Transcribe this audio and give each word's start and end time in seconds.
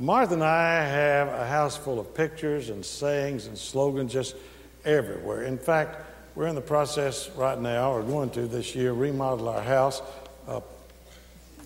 Martha 0.00 0.34
and 0.34 0.42
I 0.42 0.84
have 0.84 1.28
a 1.28 1.46
house 1.46 1.76
full 1.76 2.00
of 2.00 2.14
pictures 2.14 2.70
and 2.70 2.84
sayings 2.84 3.46
and 3.46 3.58
slogans 3.58 4.12
just 4.12 4.36
everywhere. 4.84 5.44
In 5.44 5.58
fact, 5.58 5.96
we're 6.34 6.46
in 6.46 6.54
the 6.54 6.62
process 6.62 7.28
right 7.36 7.60
now, 7.60 7.92
or 7.92 8.02
going 8.02 8.30
to 8.30 8.46
this 8.46 8.74
year, 8.74 8.94
remodel 8.94 9.50
our 9.50 9.60
house 9.60 10.00
uh, 10.48 10.60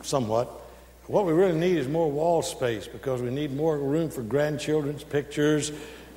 somewhat. 0.02 0.48
What 1.06 1.24
we 1.24 1.32
really 1.32 1.56
need 1.56 1.76
is 1.76 1.86
more 1.86 2.10
wall 2.10 2.42
space 2.42 2.88
because 2.88 3.22
we 3.22 3.30
need 3.30 3.54
more 3.54 3.78
room 3.78 4.10
for 4.10 4.22
grandchildren's 4.22 5.04
pictures 5.04 5.70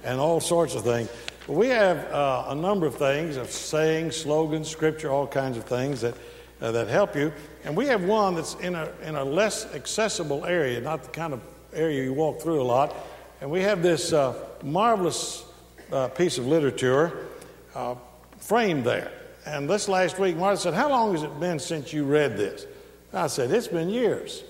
and 0.03 0.19
all 0.19 0.39
sorts 0.39 0.73
of 0.73 0.83
things. 0.83 1.09
But 1.45 1.53
we 1.53 1.67
have 1.67 2.11
uh, 2.11 2.45
a 2.47 2.55
number 2.55 2.87
of 2.87 2.95
things 2.95 3.37
of 3.37 3.51
sayings, 3.51 4.15
slogans, 4.15 4.67
scripture, 4.67 5.11
all 5.11 5.27
kinds 5.27 5.57
of 5.57 5.65
things 5.65 6.01
that, 6.01 6.15
uh, 6.59 6.71
that 6.71 6.87
help 6.87 7.15
you. 7.15 7.31
And 7.65 7.77
we 7.77 7.85
have 7.85 8.03
one 8.03 8.33
that's 8.33 8.55
in 8.55 8.73
a, 8.73 8.89
in 9.03 9.13
a 9.15 9.23
less 9.23 9.71
accessible 9.75 10.45
area, 10.45 10.81
not 10.81 11.03
the 11.03 11.09
kind 11.11 11.33
of 11.33 11.41
area 11.73 12.03
you 12.03 12.13
walk 12.13 12.41
through 12.41 12.61
a 12.61 12.63
lot. 12.63 12.95
And 13.41 13.49
we 13.49 13.61
have 13.61 13.81
this 13.81 14.11
uh, 14.11 14.35
marvelous 14.63 15.45
uh, 15.91 16.09
piece 16.09 16.37
of 16.37 16.45
literature 16.45 17.27
uh, 17.75 17.95
framed 18.39 18.83
there. 18.83 19.11
And 19.45 19.69
this 19.69 19.87
last 19.87 20.19
week, 20.19 20.35
Martha 20.35 20.61
said, 20.61 20.73
How 20.73 20.89
long 20.89 21.13
has 21.13 21.23
it 21.23 21.39
been 21.39 21.59
since 21.59 21.93
you 21.93 22.03
read 22.03 22.37
this? 22.37 22.65
I 23.13 23.27
said, 23.27 23.51
It's 23.51 23.67
been 23.67 23.89
years. 23.89 24.43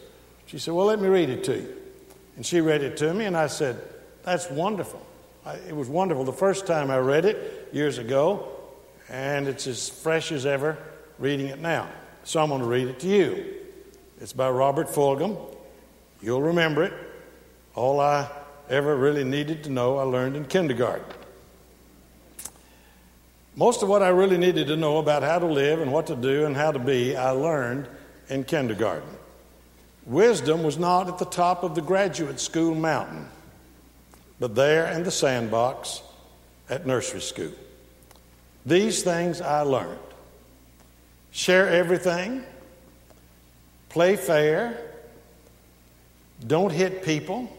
She 0.47 0.57
said, 0.57 0.73
Well, 0.73 0.87
let 0.87 0.99
me 0.99 1.07
read 1.07 1.29
it 1.29 1.43
to 1.45 1.55
you. 1.55 1.75
And 2.35 2.45
she 2.45 2.61
read 2.61 2.81
it 2.81 2.97
to 2.97 3.13
me, 3.13 3.25
and 3.25 3.37
I 3.37 3.47
said, 3.47 3.79
That's 4.23 4.49
wonderful. 4.49 5.05
I, 5.45 5.55
it 5.55 5.75
was 5.75 5.87
wonderful 5.87 6.23
the 6.23 6.33
first 6.33 6.67
time 6.67 6.89
I 6.91 6.97
read 6.97 7.25
it 7.25 7.69
years 7.71 7.97
ago, 7.97 8.49
and 9.09 9.47
it's 9.47 9.67
as 9.67 9.87
fresh 9.89 10.31
as 10.31 10.45
ever 10.45 10.77
reading 11.17 11.47
it 11.47 11.59
now. 11.59 11.87
So 12.23 12.41
I'm 12.41 12.49
going 12.49 12.61
to 12.61 12.67
read 12.67 12.87
it 12.87 12.99
to 13.01 13.07
you. 13.07 13.55
It's 14.19 14.33
by 14.33 14.49
Robert 14.49 14.87
Fulghum. 14.87 15.37
You'll 16.21 16.41
remember 16.41 16.83
it. 16.83 16.93
All 17.79 18.01
I 18.01 18.27
ever 18.69 18.93
really 18.93 19.23
needed 19.23 19.63
to 19.63 19.69
know, 19.69 19.99
I 19.99 20.03
learned 20.03 20.35
in 20.35 20.43
kindergarten. 20.43 21.05
Most 23.55 23.81
of 23.81 23.87
what 23.87 24.03
I 24.03 24.09
really 24.09 24.37
needed 24.37 24.67
to 24.67 24.75
know 24.75 24.97
about 24.97 25.23
how 25.23 25.39
to 25.39 25.45
live 25.45 25.79
and 25.79 25.93
what 25.93 26.07
to 26.07 26.15
do 26.17 26.45
and 26.45 26.57
how 26.57 26.73
to 26.73 26.77
be, 26.79 27.15
I 27.15 27.29
learned 27.29 27.87
in 28.27 28.43
kindergarten. 28.43 29.07
Wisdom 30.05 30.61
was 30.61 30.77
not 30.77 31.07
at 31.07 31.19
the 31.19 31.25
top 31.25 31.63
of 31.63 31.73
the 31.73 31.81
graduate 31.81 32.41
school 32.41 32.75
mountain, 32.75 33.29
but 34.41 34.55
there 34.55 34.91
in 34.91 35.03
the 35.03 35.11
sandbox 35.11 36.01
at 36.69 36.85
nursery 36.85 37.21
school. 37.21 37.53
These 38.65 39.03
things 39.03 39.39
I 39.39 39.61
learned 39.61 40.01
share 41.31 41.69
everything, 41.69 42.43
play 43.87 44.17
fair, 44.17 44.77
don't 46.45 46.73
hit 46.73 47.03
people, 47.03 47.49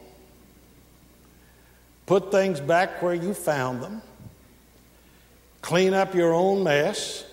put 2.11 2.33
things 2.33 2.59
back 2.59 3.01
where 3.03 3.15
you 3.15 3.33
found 3.33 3.81
them, 3.81 4.03
clean 5.63 5.95
up 5.95 6.13
your 6.13 6.35
own 6.35 6.65
mess, 6.65 7.25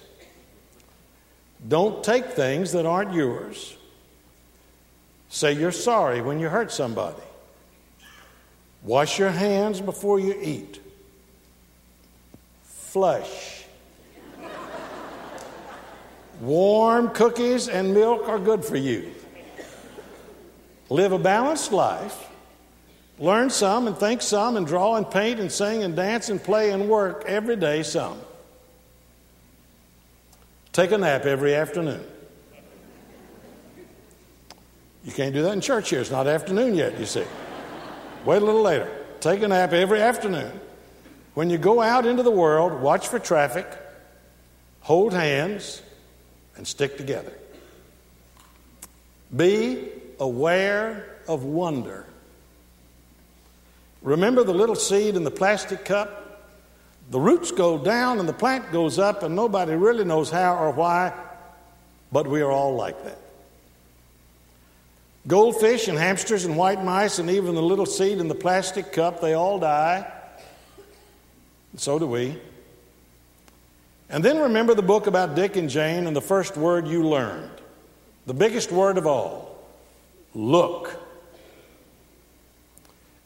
don't 1.67 2.03
take 2.03 2.23
things 2.25 2.73
that 2.73 2.85
aren't 2.85 3.11
yours. 3.11 3.75
Say 5.29 5.53
you're 5.53 5.71
sorry 5.71 6.21
when 6.21 6.39
you 6.39 6.47
hurt 6.47 6.71
somebody. 6.71 7.23
Wash 8.83 9.17
your 9.17 9.31
hands 9.31 9.81
before 9.81 10.19
you 10.19 10.39
eat. 10.39 10.79
Flush. 12.61 13.63
Warm 16.39 17.09
cookies 17.15 17.67
and 17.67 17.95
milk 17.95 18.29
are 18.29 18.37
good 18.37 18.63
for 18.63 18.77
you. 18.77 19.11
Live 20.91 21.13
a 21.13 21.17
balanced 21.17 21.71
life. 21.71 22.27
Learn 23.19 23.49
some 23.49 23.87
and 23.87 23.97
think 23.97 24.21
some 24.21 24.57
and 24.57 24.67
draw 24.67 24.95
and 24.95 25.09
paint 25.09 25.39
and 25.39 25.51
sing 25.51 25.83
and 25.83 25.95
dance 25.95 26.29
and 26.29 26.41
play 26.41 26.71
and 26.71 26.87
work 26.87 27.23
every 27.25 27.55
day 27.55 27.81
some. 27.83 28.19
Take 30.71 30.91
a 30.91 30.97
nap 30.97 31.25
every 31.25 31.55
afternoon. 31.55 32.05
You 35.03 35.11
can't 35.11 35.33
do 35.33 35.41
that 35.43 35.53
in 35.53 35.61
church 35.61 35.89
here. 35.89 36.01
It's 36.01 36.11
not 36.11 36.27
afternoon 36.27 36.75
yet, 36.75 36.99
you 36.99 37.05
see. 37.05 37.23
Wait 38.25 38.41
a 38.41 38.45
little 38.45 38.61
later. 38.61 38.91
Take 39.19 39.41
a 39.41 39.47
nap 39.47 39.73
every 39.73 40.01
afternoon. 40.01 40.51
When 41.33 41.49
you 41.49 41.57
go 41.57 41.81
out 41.81 42.05
into 42.05 42.23
the 42.23 42.31
world, 42.31 42.81
watch 42.81 43.07
for 43.07 43.17
traffic, 43.17 43.65
hold 44.81 45.13
hands, 45.13 45.81
and 46.55 46.67
stick 46.67 46.97
together. 46.97 47.33
Be 49.35 49.87
aware 50.19 51.17
of 51.27 51.43
wonder. 51.43 52.05
Remember 54.07 54.45
the 54.45 54.53
little 54.53 54.75
seed 54.75 55.17
in 55.17 55.25
the 55.25 55.31
plastic 55.31 55.83
cup? 55.83 56.41
The 57.11 57.19
roots 57.19 57.51
go 57.51 57.77
down 57.77 58.19
and 58.19 58.29
the 58.29 58.31
plant 58.31 58.71
goes 58.71 58.97
up, 58.97 59.21
and 59.21 59.35
nobody 59.35 59.75
really 59.75 60.05
knows 60.05 60.29
how 60.29 60.55
or 60.55 60.71
why, 60.71 61.11
but 62.09 62.25
we 62.25 62.39
are 62.39 62.49
all 62.49 62.75
like 62.75 63.03
that. 63.03 63.17
Goldfish 65.27 65.89
and 65.89 65.97
hamsters 65.97 66.45
and 66.45 66.55
white 66.55 66.81
mice 66.81 67.19
and 67.19 67.29
even 67.29 67.53
the 67.53 67.61
little 67.61 67.85
seed 67.85 68.19
in 68.19 68.29
the 68.29 68.35
plastic 68.35 68.93
cup, 68.93 69.19
they 69.19 69.33
all 69.33 69.59
die. 69.59 70.09
And 71.73 71.81
so 71.81 71.99
do 71.99 72.07
we. 72.07 72.39
And 74.09 74.23
then 74.23 74.37
remember 74.37 74.73
the 74.73 74.81
book 74.81 75.07
about 75.07 75.35
Dick 75.35 75.57
and 75.57 75.69
Jane 75.69 76.07
and 76.07 76.15
the 76.15 76.21
first 76.21 76.55
word 76.55 76.87
you 76.87 77.03
learned. 77.03 77.51
The 78.25 78.33
biggest 78.33 78.71
word 78.71 78.97
of 78.97 79.05
all 79.05 79.67
look. 80.33 80.97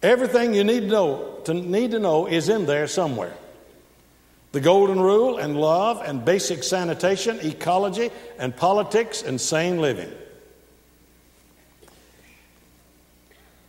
Everything 0.04 0.54
you 0.54 0.64
need 0.64 0.82
to 0.82 0.88
know, 0.88 1.42
to 1.46 1.54
need 1.54 1.92
to 1.92 2.00
know 2.00 2.26
is 2.26 2.50
in 2.50 2.66
there 2.66 2.88
somewhere. 2.88 3.34
The 4.52 4.60
golden 4.60 5.00
rule 5.00 5.38
and 5.38 5.56
love 5.56 6.02
and 6.04 6.26
basic 6.26 6.64
sanitation, 6.64 7.40
ecology 7.42 8.10
and 8.38 8.56
politics 8.56 9.22
and 9.22 9.40
sane 9.40 9.80
living. 9.80 10.12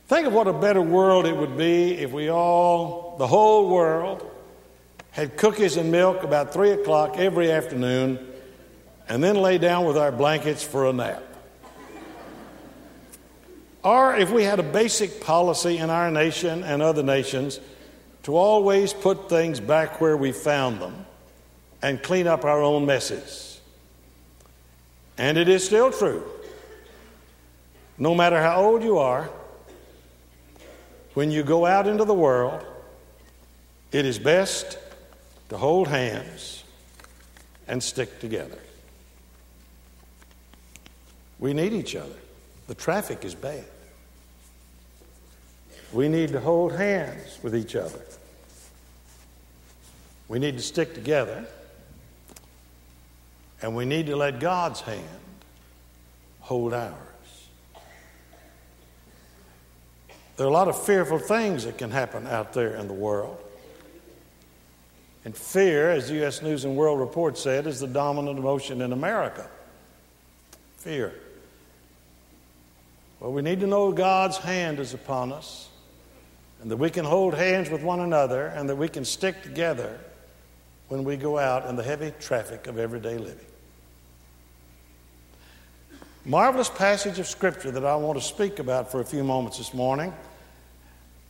Think 0.09 0.27
of 0.27 0.33
what 0.33 0.49
a 0.49 0.53
better 0.53 0.83
world 0.83 1.27
it 1.27 1.37
would 1.37 1.57
be 1.57 1.95
if 1.95 2.11
we 2.11 2.29
all, 2.29 3.17
the 3.19 3.27
whole 3.27 3.71
world, 3.71 4.29
had 5.11 5.37
cookies 5.37 5.77
and 5.77 5.93
milk 5.93 6.23
about 6.23 6.53
3 6.53 6.71
o'clock 6.73 7.17
every 7.19 7.53
afternoon 7.53 8.19
and 9.09 9.23
then 9.23 9.37
lay 9.37 9.59
down 9.59 9.85
with 9.85 9.97
our 9.97 10.11
blankets 10.11 10.63
for 10.63 10.87
a 10.87 10.93
nap. 10.93 11.23
Or 13.85 14.17
if 14.17 14.31
we 14.31 14.45
had 14.45 14.61
a 14.61 14.63
basic 14.63 15.21
policy 15.21 15.79
in 15.79 15.91
our 15.91 16.11
nation 16.11 16.63
and 16.63 16.83
other 16.83 17.03
nations 17.03 17.59
to 18.23 18.37
always 18.37 18.93
put 18.93 19.29
things 19.29 19.59
back 19.59 20.01
where 20.01 20.17
we 20.17 20.31
found 20.31 20.81
them 20.81 21.05
and 21.83 22.03
clean 22.03 22.27
up 22.27 22.45
our 22.45 22.63
own 22.63 22.87
messes. 22.87 23.61
And 25.19 25.37
it 25.37 25.49
is 25.49 25.65
still 25.65 25.91
true. 25.91 26.25
No 27.99 28.15
matter 28.15 28.41
how 28.41 28.63
old 28.63 28.83
you 28.83 28.99
are, 28.99 29.29
when 31.15 31.31
you 31.31 31.43
go 31.43 31.67
out 31.67 31.87
into 31.87 32.05
the 32.05 32.15
world, 32.15 32.65
it 33.91 34.07
is 34.07 34.19
best 34.19 34.79
to 35.51 35.59
hold 35.59 35.89
hands 35.89 36.65
and 37.69 37.83
stick 37.83 38.21
together. 38.21 38.59
We 41.39 41.53
need 41.53 41.73
each 41.73 41.97
other. 41.97 42.15
The 42.69 42.75
traffic 42.75 43.25
is 43.25 43.35
bad. 43.35 43.65
We 45.93 46.09
need 46.09 46.31
to 46.31 46.41
hold 46.41 46.73
hands 46.73 47.39
with 47.43 47.55
each 47.55 47.77
other. 47.77 48.01
We 50.29 50.39
need 50.39 50.57
to 50.57 50.63
stick 50.63 50.95
together. 50.95 51.45
And 53.61 53.77
we 53.77 53.85
need 53.85 54.07
to 54.07 54.17
let 54.17 54.41
God's 54.41 54.81
hand 54.81 55.07
hold 56.41 56.75
ours. 56.75 56.97
There 60.37 60.47
are 60.47 60.51
a 60.51 60.53
lot 60.53 60.69
of 60.69 60.83
fearful 60.83 61.19
things 61.19 61.65
that 61.65 61.79
can 61.79 61.91
happen 61.91 62.27
out 62.27 62.53
there 62.53 62.75
in 62.77 62.89
the 62.89 62.95
world. 62.95 63.39
And 65.25 65.37
fear, 65.37 65.91
as 65.91 66.09
the 66.09 66.15
U.S. 66.15 66.43
News 66.43 66.65
and 66.65 66.77
World 66.77 66.99
Report 66.99 67.39
said, 67.39 67.67
is 67.67 67.79
the 67.79 67.87
dominant 67.87 68.39
emotion 68.39 68.83
in 68.83 68.93
America. 68.93 69.49
Fear. 70.79 71.15
Well, 73.21 73.31
we 73.31 73.43
need 73.43 73.61
to 73.61 73.69
know 73.69 73.93
God's 73.93 74.39
hand 74.39 74.81
is 74.81 74.95
upon 74.95 75.33
us, 75.33 75.69
and 76.63 76.71
that 76.71 76.77
we 76.77 76.89
can 76.91 77.05
hold 77.05 77.35
hands 77.35 77.69
with 77.69 77.83
one 77.83 77.99
another, 78.01 78.47
and 78.47 78.69
that 78.69 78.77
we 78.77 78.89
can 78.89 79.05
stick 79.05 79.43
together 79.43 79.99
when 80.87 81.03
we 81.03 81.17
go 81.17 81.37
out 81.37 81.67
in 81.67 81.75
the 81.75 81.83
heavy 81.83 82.13
traffic 82.21 82.69
of 82.69 82.79
everyday 82.79 83.19
living. 83.19 83.47
Marvelous 86.25 86.69
passage 86.69 87.19
of 87.19 87.27
Scripture 87.27 87.73
that 87.73 87.85
I 87.85 87.97
want 87.97 88.17
to 88.17 88.25
speak 88.25 88.61
about 88.61 88.93
for 88.93 89.01
a 89.01 89.05
few 89.05 89.25
moments 89.25 89.59
this 89.59 89.75
morning 89.75 90.15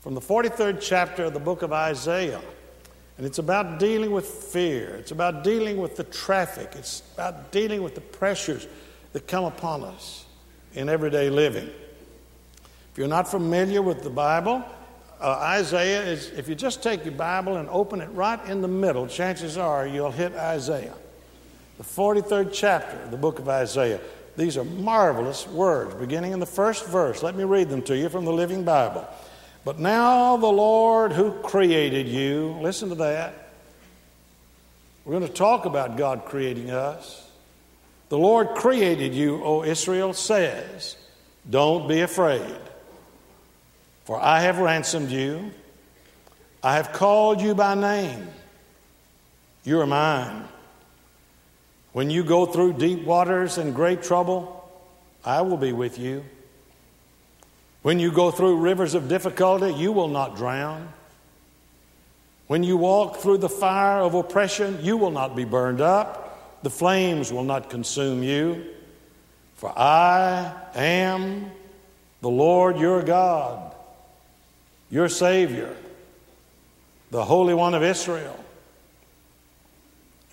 from 0.02 0.14
the 0.14 0.20
43rd 0.20 0.82
chapter 0.82 1.24
of 1.24 1.32
the 1.32 1.40
book 1.40 1.62
of 1.62 1.72
Isaiah. 1.72 2.42
And 3.16 3.26
it's 3.26 3.38
about 3.38 3.78
dealing 3.78 4.10
with 4.10 4.26
fear. 4.26 4.96
It's 4.96 5.12
about 5.12 5.44
dealing 5.44 5.78
with 5.78 5.96
the 5.96 6.04
traffic. 6.04 6.72
It's 6.74 7.02
about 7.14 7.52
dealing 7.52 7.82
with 7.82 7.94
the 7.94 8.02
pressures 8.02 8.66
that 9.14 9.26
come 9.26 9.44
upon 9.44 9.82
us 9.82 10.26
in 10.74 10.90
everyday 10.90 11.30
living. 11.30 11.68
If 11.68 12.98
you're 12.98 13.08
not 13.08 13.30
familiar 13.30 13.80
with 13.80 14.02
the 14.02 14.10
Bible, 14.10 14.62
uh, 15.22 15.38
Isaiah 15.40 16.02
is, 16.02 16.30
if 16.30 16.48
you 16.48 16.54
just 16.54 16.82
take 16.82 17.04
your 17.04 17.14
Bible 17.14 17.56
and 17.56 17.68
open 17.70 18.00
it 18.00 18.08
right 18.08 18.44
in 18.46 18.60
the 18.60 18.68
middle, 18.68 19.06
chances 19.06 19.56
are 19.56 19.86
you'll 19.86 20.10
hit 20.10 20.34
Isaiah. 20.34 20.94
The 21.78 21.84
43rd 21.84 22.50
chapter 22.52 22.96
of 22.96 23.10
the 23.10 23.16
book 23.16 23.38
of 23.38 23.48
Isaiah. 23.48 24.00
These 24.36 24.56
are 24.56 24.64
marvelous 24.64 25.46
words, 25.46 25.94
beginning 25.94 26.32
in 26.32 26.40
the 26.40 26.46
first 26.46 26.86
verse. 26.86 27.22
Let 27.22 27.36
me 27.36 27.44
read 27.44 27.68
them 27.68 27.82
to 27.82 27.96
you 27.96 28.08
from 28.08 28.24
the 28.24 28.32
Living 28.32 28.64
Bible. 28.64 29.06
But 29.64 29.78
now 29.78 30.36
the 30.36 30.46
Lord 30.46 31.12
who 31.12 31.32
created 31.32 32.08
you, 32.08 32.56
listen 32.60 32.88
to 32.88 32.94
that. 32.96 33.50
We're 35.04 35.18
going 35.18 35.30
to 35.30 35.32
talk 35.32 35.66
about 35.66 35.96
God 35.96 36.24
creating 36.24 36.70
us. 36.70 37.28
The 38.08 38.18
Lord 38.18 38.50
created 38.56 39.14
you, 39.14 39.42
O 39.42 39.64
Israel, 39.64 40.12
says, 40.12 40.96
Don't 41.48 41.88
be 41.88 42.00
afraid, 42.00 42.56
for 44.04 44.20
I 44.20 44.40
have 44.40 44.58
ransomed 44.58 45.10
you. 45.10 45.50
I 46.62 46.74
have 46.74 46.92
called 46.92 47.40
you 47.40 47.54
by 47.54 47.74
name. 47.74 48.28
You 49.64 49.80
are 49.80 49.86
mine. 49.86 50.44
When 51.92 52.10
you 52.10 52.24
go 52.24 52.46
through 52.46 52.74
deep 52.74 53.04
waters 53.04 53.58
and 53.58 53.74
great 53.74 54.02
trouble, 54.02 54.70
I 55.24 55.42
will 55.42 55.56
be 55.56 55.72
with 55.72 55.98
you. 55.98 56.24
When 57.82 57.98
you 57.98 58.12
go 58.12 58.30
through 58.30 58.58
rivers 58.58 58.94
of 58.94 59.08
difficulty, 59.08 59.72
you 59.74 59.92
will 59.92 60.08
not 60.08 60.36
drown. 60.36 60.88
When 62.46 62.62
you 62.62 62.76
walk 62.76 63.16
through 63.16 63.38
the 63.38 63.48
fire 63.48 64.00
of 64.00 64.14
oppression, 64.14 64.78
you 64.82 64.96
will 64.96 65.10
not 65.10 65.34
be 65.34 65.44
burned 65.44 65.80
up. 65.80 66.62
The 66.62 66.70
flames 66.70 67.32
will 67.32 67.44
not 67.44 67.70
consume 67.70 68.22
you. 68.22 68.66
For 69.56 69.72
I 69.76 70.52
am 70.74 71.50
the 72.20 72.30
Lord 72.30 72.78
your 72.78 73.02
God, 73.02 73.71
your 74.92 75.08
Savior, 75.08 75.74
the 77.10 77.24
Holy 77.24 77.54
One 77.54 77.72
of 77.72 77.82
Israel. 77.82 78.38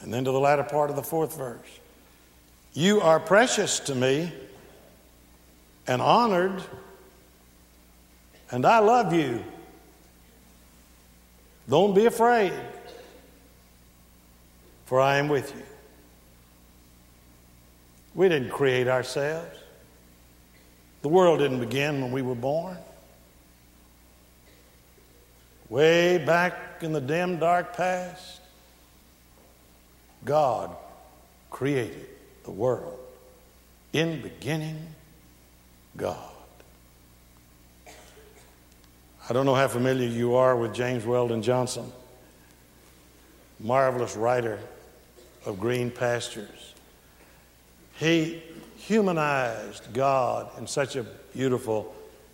And 0.01 0.13
then 0.13 0.25
to 0.25 0.31
the 0.31 0.39
latter 0.39 0.63
part 0.63 0.89
of 0.89 0.95
the 0.95 1.01
fourth 1.01 1.35
verse 1.35 1.79
You 2.73 3.01
are 3.01 3.19
precious 3.19 3.79
to 3.81 3.95
me 3.95 4.31
and 5.87 6.01
honored, 6.01 6.61
and 8.51 8.65
I 8.65 8.79
love 8.79 9.13
you. 9.13 9.43
Don't 11.69 11.95
be 11.95 12.05
afraid, 12.05 12.53
for 14.85 14.99
I 14.99 15.17
am 15.17 15.29
with 15.29 15.55
you. 15.55 15.63
We 18.13 18.27
didn't 18.27 18.49
create 18.49 18.87
ourselves. 18.87 19.57
The 21.01 21.09
world 21.09 21.39
didn't 21.39 21.61
begin 21.61 22.01
when 22.01 22.11
we 22.11 22.21
were 22.21 22.35
born. 22.35 22.77
Way 25.69 26.17
back 26.17 26.81
in 26.81 26.93
the 26.93 27.01
dim, 27.01 27.37
dark 27.37 27.75
past, 27.75 28.41
God 30.25 30.75
created 31.51 32.07
the 32.43 32.51
world. 32.51 32.99
In 33.93 34.21
beginning, 34.21 34.79
God. 35.95 36.17
I 39.29 39.33
don't 39.33 39.45
know 39.45 39.55
how 39.55 39.67
familiar 39.67 40.07
you 40.07 40.35
are 40.35 40.55
with 40.55 40.73
James 40.73 41.05
Weldon 41.05 41.43
Johnson, 41.43 41.91
marvelous 43.59 44.15
writer 44.15 44.59
of 45.45 45.59
Green 45.59 45.91
Pastures. 45.91 46.73
He 47.97 48.41
humanized 48.77 49.93
God 49.93 50.49
in 50.57 50.65
such 50.65 50.95
a 50.95 51.03
beautiful 51.33 51.93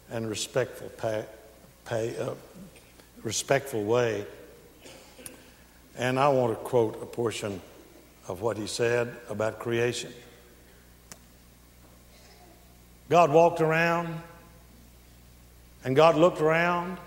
and 0.10 0.30
respectful, 0.30 0.90
pay, 0.90 1.26
pay, 1.84 2.18
uh, 2.18 2.32
respectful 3.26 3.84
way. 3.84 4.26
And 5.98 6.18
I 6.18 6.30
want 6.30 6.54
to 6.54 6.64
quote 6.64 7.02
a 7.02 7.06
portion 7.06 7.60
of 8.30 8.42
what 8.42 8.56
he 8.56 8.68
said 8.68 9.14
about 9.30 9.60
creation. 9.60 10.14
God 13.10 13.32
walked 13.32 13.60
around 13.60 14.22
and 15.84 15.96
God 15.96 16.16
looked 16.16 16.42
around 16.42 16.98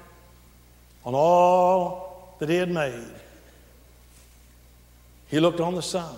on 1.05 1.15
all 1.15 2.37
that 2.39 2.49
He 2.49 2.57
had 2.57 2.71
made. 2.71 3.15
He 5.29 5.41
looked 5.41 5.61
on 5.61 5.75
the 5.75 5.83
sun. 5.83 6.17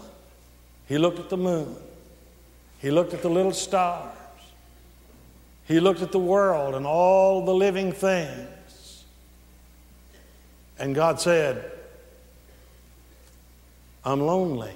He 0.86 0.98
looked 0.98 1.18
at 1.18 1.30
the 1.30 1.36
moon. 1.36 1.76
He 2.80 2.90
looked 2.90 3.14
at 3.14 3.22
the 3.22 3.30
little 3.30 3.52
stars. 3.52 4.14
He 5.66 5.80
looked 5.80 6.02
at 6.02 6.12
the 6.12 6.18
world 6.18 6.74
and 6.74 6.86
all 6.86 7.44
the 7.44 7.54
living 7.54 7.92
things. 7.92 8.48
And 10.80 10.94
God 10.94 11.20
said, 11.20 11.70
I'm 14.02 14.22
lonely 14.22 14.72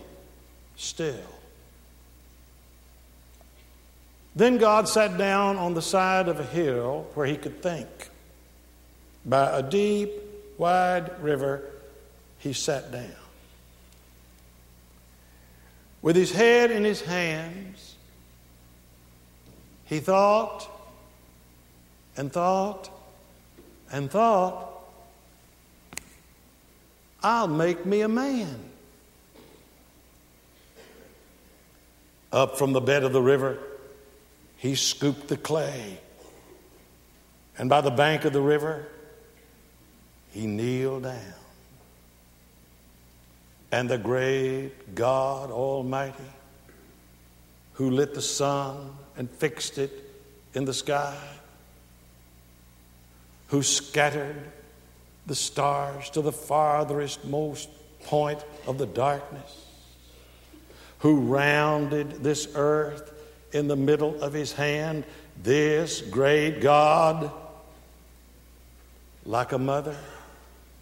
still. 0.76 1.16
Then 4.36 4.58
God 4.58 4.86
sat 4.86 5.16
down 5.16 5.56
on 5.56 5.72
the 5.72 5.80
side 5.80 6.28
of 6.28 6.40
a 6.40 6.44
hill 6.44 7.06
where 7.14 7.26
he 7.26 7.36
could 7.36 7.62
think. 7.62 7.88
By 9.24 9.58
a 9.58 9.62
deep, 9.62 10.10
wide 10.58 11.22
river, 11.22 11.62
he 12.38 12.52
sat 12.52 12.92
down. 12.92 13.10
With 16.02 16.16
his 16.16 16.32
head 16.32 16.70
in 16.70 16.84
his 16.84 17.00
hands, 17.00 17.94
he 19.86 20.00
thought 20.00 20.68
and 22.14 22.30
thought 22.30 22.90
and 23.90 24.10
thought, 24.10 24.73
I'll 27.24 27.48
make 27.48 27.86
me 27.86 28.02
a 28.02 28.08
man. 28.08 28.60
Up 32.30 32.58
from 32.58 32.74
the 32.74 32.82
bed 32.82 33.02
of 33.02 33.14
the 33.14 33.22
river, 33.22 33.58
he 34.58 34.74
scooped 34.74 35.28
the 35.28 35.38
clay. 35.38 35.98
And 37.56 37.70
by 37.70 37.80
the 37.80 37.90
bank 37.90 38.26
of 38.26 38.34
the 38.34 38.42
river, 38.42 38.86
he 40.32 40.46
kneeled 40.46 41.04
down. 41.04 41.34
And 43.72 43.88
the 43.88 43.98
great 43.98 44.94
God 44.94 45.50
Almighty, 45.50 46.30
who 47.74 47.90
lit 47.90 48.12
the 48.12 48.22
sun 48.22 48.92
and 49.16 49.30
fixed 49.30 49.78
it 49.78 49.92
in 50.52 50.66
the 50.66 50.74
sky, 50.74 51.16
who 53.48 53.62
scattered 53.62 54.52
the 55.26 55.34
stars 55.34 56.10
to 56.10 56.22
the 56.22 56.32
farthest 56.32 57.24
most 57.24 57.68
point 58.04 58.44
of 58.66 58.78
the 58.78 58.86
darkness, 58.86 59.66
who 60.98 61.20
rounded 61.20 62.22
this 62.22 62.48
earth 62.54 63.12
in 63.52 63.68
the 63.68 63.76
middle 63.76 64.22
of 64.22 64.32
his 64.32 64.52
hand, 64.52 65.04
this 65.42 66.00
great 66.00 66.60
God, 66.60 67.30
like 69.24 69.52
a 69.52 69.58
mother 69.58 69.96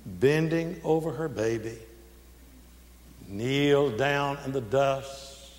bending 0.04 0.80
over 0.82 1.12
her 1.12 1.28
baby, 1.28 1.78
kneeled 3.28 3.96
down 3.96 4.38
in 4.44 4.52
the 4.52 4.60
dust, 4.60 5.50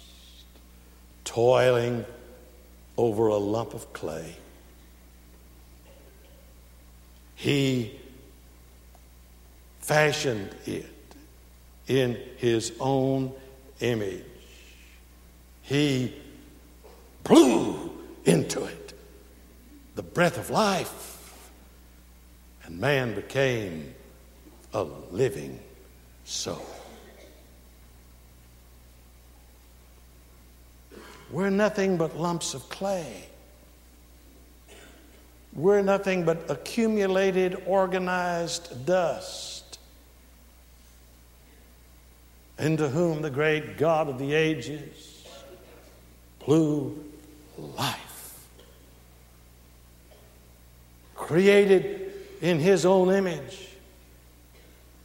toiling 1.23 2.05
over 2.97 3.27
a 3.27 3.37
lump 3.37 3.73
of 3.73 3.93
clay. 3.93 4.35
He 7.35 7.99
fashioned 9.83 10.49
it 10.65 10.85
in 11.87 12.17
his 12.37 12.71
own 12.79 13.33
image. 13.81 14.23
He 15.61 16.15
blew 17.25 17.91
into 18.23 18.63
it 18.63 18.93
the 19.95 20.01
breath 20.01 20.37
of 20.37 20.49
life, 20.49 21.35
and 22.63 22.79
man 22.79 23.13
became 23.13 23.93
a 24.73 24.83
living 24.83 25.59
soul. 26.23 26.65
We're 31.29 31.49
nothing 31.49 31.97
but 31.97 32.17
lumps 32.17 32.53
of 32.53 32.69
clay. 32.69 33.25
We're 35.51 35.81
nothing 35.81 36.23
but 36.23 36.49
accumulated, 36.49 37.61
organized 37.65 38.85
dust 38.85 39.52
into 42.59 42.87
whom 42.87 43.21
the 43.21 43.29
great 43.29 43.77
God 43.77 44.09
of 44.09 44.19
the 44.19 44.33
ages 44.33 45.25
blew 46.45 47.03
life. 47.57 48.47
Created 51.15 52.11
in 52.41 52.59
His 52.59 52.85
own 52.85 53.09
image, 53.13 53.69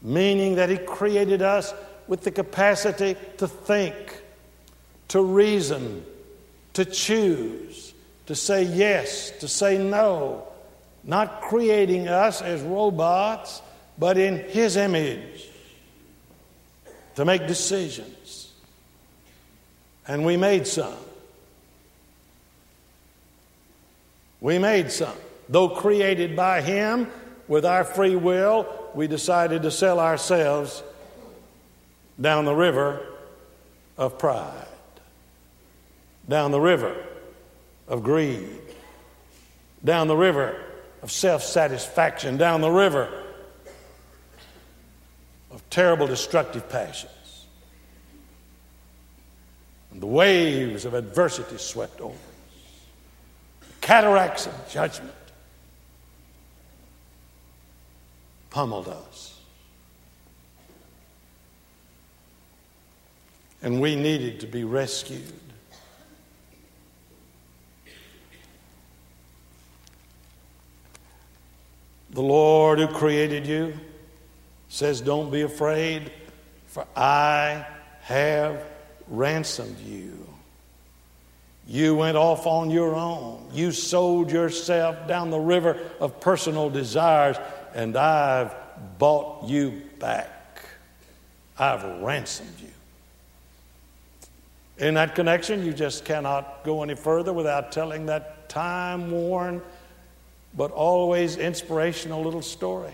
meaning 0.02 0.56
that 0.56 0.68
He 0.68 0.78
created 0.78 1.42
us 1.42 1.72
with 2.06 2.22
the 2.22 2.30
capacity 2.30 3.16
to 3.38 3.46
think, 3.46 4.22
to 5.08 5.22
reason, 5.22 6.04
to 6.74 6.84
choose, 6.84 7.94
to 8.26 8.34
say 8.34 8.62
yes, 8.62 9.30
to 9.38 9.48
say 9.48 9.78
no, 9.78 10.46
not 11.04 11.42
creating 11.42 12.08
us 12.08 12.42
as 12.42 12.60
robots, 12.62 13.62
but 13.98 14.18
in 14.18 14.38
His 14.50 14.76
image 14.76 15.48
to 17.18 17.24
make 17.24 17.48
decisions. 17.48 18.52
And 20.06 20.24
we 20.24 20.36
made 20.36 20.68
some. 20.68 20.94
We 24.40 24.58
made 24.58 24.92
some. 24.92 25.16
Though 25.48 25.68
created 25.68 26.36
by 26.36 26.60
Him 26.60 27.08
with 27.48 27.66
our 27.66 27.82
free 27.82 28.14
will, 28.14 28.68
we 28.94 29.08
decided 29.08 29.62
to 29.62 29.72
sell 29.72 29.98
ourselves 29.98 30.80
down 32.20 32.44
the 32.44 32.54
river 32.54 33.04
of 33.96 34.16
pride, 34.16 34.68
down 36.28 36.52
the 36.52 36.60
river 36.60 36.94
of 37.88 38.04
greed, 38.04 38.60
down 39.84 40.06
the 40.06 40.16
river 40.16 40.56
of 41.02 41.10
self 41.10 41.42
satisfaction, 41.42 42.36
down 42.36 42.60
the 42.60 42.70
river 42.70 43.24
terrible 45.70 46.06
destructive 46.06 46.68
passions. 46.68 47.12
And 49.92 50.00
the 50.00 50.06
waves 50.06 50.84
of 50.84 50.94
adversity 50.94 51.58
swept 51.58 52.00
over 52.00 52.14
us, 52.14 53.68
cataracts 53.80 54.46
of 54.46 54.68
judgment 54.70 55.14
pummeled 58.50 58.88
us. 58.88 59.40
And 63.62 63.80
we 63.80 63.96
needed 63.96 64.40
to 64.40 64.46
be 64.46 64.64
rescued. 64.64 65.32
The 72.10 72.22
Lord 72.22 72.78
who 72.78 72.88
created 72.88 73.46
you 73.46 73.74
says, 74.68 75.00
Don't 75.00 75.30
be 75.30 75.42
afraid, 75.42 76.10
for 76.66 76.86
I 76.96 77.66
have 78.02 78.64
ransomed 79.08 79.78
you. 79.80 80.26
You 81.66 81.94
went 81.96 82.16
off 82.16 82.46
on 82.46 82.70
your 82.70 82.94
own. 82.94 83.50
You 83.52 83.72
sold 83.72 84.30
yourself 84.30 85.06
down 85.06 85.30
the 85.30 85.38
river 85.38 85.78
of 86.00 86.18
personal 86.20 86.70
desires, 86.70 87.36
and 87.74 87.96
I've 87.96 88.54
bought 88.98 89.44
you 89.46 89.82
back. 89.98 90.64
I've 91.58 91.84
ransomed 92.02 92.54
you. 92.60 92.68
In 94.78 94.94
that 94.94 95.14
connection, 95.14 95.66
you 95.66 95.72
just 95.72 96.04
cannot 96.04 96.64
go 96.64 96.82
any 96.82 96.94
further 96.94 97.32
without 97.32 97.72
telling 97.72 98.06
that 98.06 98.48
time 98.48 99.10
worn 99.10 99.60
but 100.56 100.70
always 100.70 101.36
inspirational 101.36 102.22
little 102.22 102.42
story. 102.42 102.92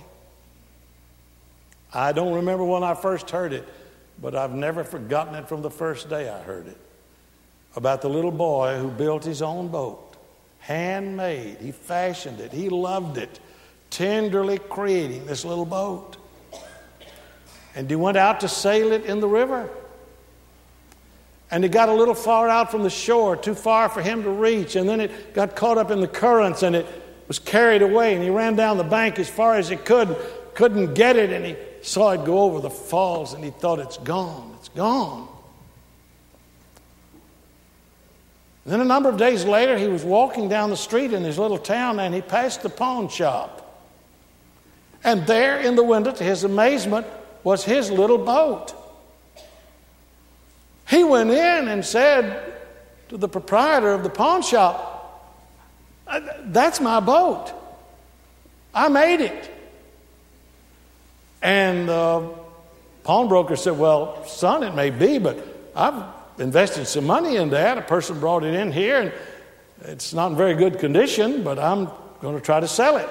I 1.95 2.13
don't 2.13 2.35
remember 2.35 2.65
when 2.65 2.83
I 2.83 2.95
first 2.95 3.31
heard 3.31 3.53
it, 3.53 3.67
but 4.21 4.35
I've 4.35 4.53
never 4.55 4.83
forgotten 4.83 5.35
it 5.37 5.49
from 5.49 5.63
the 5.63 5.71
first 5.71 6.09
day 6.09 6.29
I 6.29 6.41
heard 6.43 6.67
it. 6.67 6.77
About 7.77 8.03
the 8.03 8.09
little 8.09 8.33
boy 8.33 8.79
who 8.79 8.89
built 8.89 9.25
his 9.25 9.43
own 9.43 9.69
boat, 9.69 10.17
handmade. 10.59 11.59
He 11.61 11.73
fashioned 11.73 12.41
it, 12.41 12.53
he 12.53 12.69
loved 12.69 13.17
it, 13.19 13.39
tenderly 13.91 14.59
creating 14.59 15.27
this 15.27 15.45
little 15.45 15.65
boat. 15.65 16.17
And 17.77 17.89
he 17.89 17.97
went 17.97 18.17
out 18.17 18.41
to 18.41 18.49
sail 18.49 18.93
it 18.93 19.05
in 19.05 19.21
the 19.21 19.29
river. 19.29 19.69
And 21.51 21.63
he 21.63 21.71
got 21.71 21.89
a 21.89 21.93
little 21.93 22.15
far 22.15 22.49
out 22.49 22.71
from 22.71 22.83
the 22.83 22.91
shore, 22.91 23.37
too 23.37 23.55
far 23.55 23.89
for 23.89 24.03
him 24.03 24.23
to 24.23 24.31
reach. 24.31 24.77
And 24.77 24.89
then 24.89 25.01
it 25.01 25.35
got 25.35 25.55
caught 25.55 25.79
up 25.79 25.91
in 25.91 26.01
the 26.01 26.09
currents 26.09 26.63
and 26.63 26.75
it 26.75 26.87
was 27.29 27.39
carried 27.39 27.83
away. 27.83 28.15
And 28.15 28.23
he 28.23 28.31
ran 28.31 28.57
down 28.57 28.77
the 28.77 28.85
bank 28.85 29.19
as 29.19 29.29
far 29.29 29.57
as 29.57 29.69
he 29.69 29.77
could, 29.77 30.17
couldn't 30.55 30.95
get 30.95 31.17
it. 31.17 31.31
And 31.31 31.45
he 31.45 31.57
saw 31.85 32.13
it 32.13 32.25
go 32.25 32.41
over 32.41 32.61
the 32.61 32.71
falls 32.71 33.35
and 33.35 33.45
he 33.45 33.51
thought, 33.51 33.79
it's 33.79 33.99
gone, 33.99 34.55
it's 34.59 34.71
gone. 34.71 35.29
And 38.65 38.73
then 38.73 38.81
a 38.81 38.85
number 38.85 39.11
of 39.11 39.19
days 39.19 39.45
later, 39.45 39.77
he 39.77 39.89
was 39.89 40.03
walking 40.03 40.49
down 40.49 40.71
the 40.71 40.77
street 40.77 41.13
in 41.13 41.23
his 41.23 41.39
little 41.39 41.59
town 41.59 42.01
and 42.01 42.15
he 42.15 42.23
passed 42.23 42.63
the 42.63 42.71
pawn 42.71 43.09
shop. 43.09 43.61
And 45.05 45.27
there 45.27 45.61
in 45.61 45.77
the 45.77 45.85
window, 45.85 46.13
to 46.13 46.25
his 46.25 46.45
amazement, 46.45 47.07
was 47.43 47.63
his 47.63 47.91
little 47.91 48.17
boat. 48.17 48.75
He 50.89 51.05
went 51.05 51.31
in 51.31 51.69
and 51.69 51.85
said 51.85 52.55
to 53.11 53.19
the 53.19 53.29
proprietor 53.29 53.93
of 53.93 54.03
the 54.03 54.09
pawn 54.09 54.41
shop, 54.41 55.35
uh, 56.07 56.21
That's 56.45 56.81
my 56.81 57.01
boat. 57.01 57.53
I 58.75 58.89
made 58.89 59.21
it. 59.21 59.51
And 61.45 61.91
the 61.91 62.31
pawnbroker 63.05 63.55
said, 63.55 63.79
Well, 63.79 64.25
son, 64.25 64.63
it 64.63 64.75
may 64.75 64.89
be, 64.89 65.19
but 65.19 65.39
I've 65.77 66.03
invested 66.39 66.87
some 66.87 67.05
money 67.05 67.37
in 67.37 67.51
that. 67.51 67.77
A 67.77 67.83
person 67.83 68.19
brought 68.19 68.45
it 68.45 68.55
in 68.55 68.73
here, 68.73 69.01
and 69.01 69.13
it's 69.83 70.15
not 70.15 70.31
in 70.31 70.37
very 70.37 70.55
good 70.55 70.79
condition, 70.79 71.45
but 71.45 71.59
I'm 71.59 71.91
going 72.23 72.35
to 72.35 72.41
try 72.41 72.61
to 72.61 72.67
sell 72.67 72.97
it. 72.97 73.09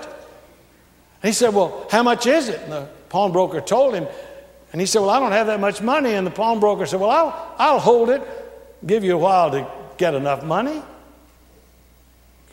And 1.21 1.29
he 1.29 1.31
said, 1.31 1.53
Well, 1.53 1.87
how 1.91 2.01
much 2.01 2.25
is 2.25 2.49
it? 2.49 2.59
And 2.61 2.71
the 2.71 2.89
pawnbroker 3.09 3.61
told 3.61 3.93
him, 3.93 4.07
and 4.71 4.81
he 4.81 4.87
said, 4.87 5.01
Well, 5.01 5.11
I 5.11 5.19
don't 5.19 5.31
have 5.31 5.47
that 5.47 5.59
much 5.59 5.79
money. 5.79 6.13
And 6.13 6.25
the 6.25 6.31
pawnbroker 6.31 6.87
said, 6.87 6.99
Well, 6.99 7.11
I'll, 7.11 7.55
I'll 7.59 7.79
hold 7.79 8.09
it, 8.09 8.23
give 8.83 9.03
you 9.03 9.13
a 9.13 9.19
while 9.19 9.51
to 9.51 9.67
get 9.97 10.15
enough 10.15 10.43
money. 10.43 10.81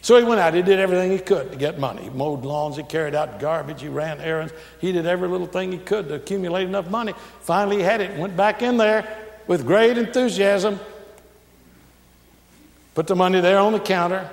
So 0.03 0.17
he 0.17 0.25
went 0.25 0.41
out. 0.41 0.55
He 0.55 0.63
did 0.63 0.79
everything 0.79 1.11
he 1.11 1.19
could 1.19 1.53
to 1.53 1.59
get 1.59 1.79
money. 1.79 2.03
He 2.03 2.11
mowed 2.11 2.45
lawns. 2.45 2.77
He 2.77 2.83
carried 2.83 3.15
out 3.15 3.39
garbage. 3.39 3.83
He 3.83 3.89
ran 3.89 4.21
errands. 4.21 4.53
He 4.81 4.93
did 4.93 5.07
every 5.07 5.29
little 5.29 5.47
thing 5.47 5.73
he 5.73 5.79
could 5.79 6.09
to 6.09 6.15
accumulate 6.15 6.65
enough 6.65 6.89
money. 6.89 7.15
Finally, 7.41 7.79
he 7.79 7.83
had 7.83 8.01
it. 8.01 8.19
Went 8.19 8.37
back 8.37 8.63
in 8.63 8.77
there 8.77 9.07
with 9.47 9.67
great 9.67 9.99
enthusiasm. 9.99 10.81
Put 12.95 13.07
the 13.07 13.17
money 13.17 13.41
there 13.41 13.59
on 13.59 13.73
the 13.73 13.81
counter. 13.81 14.29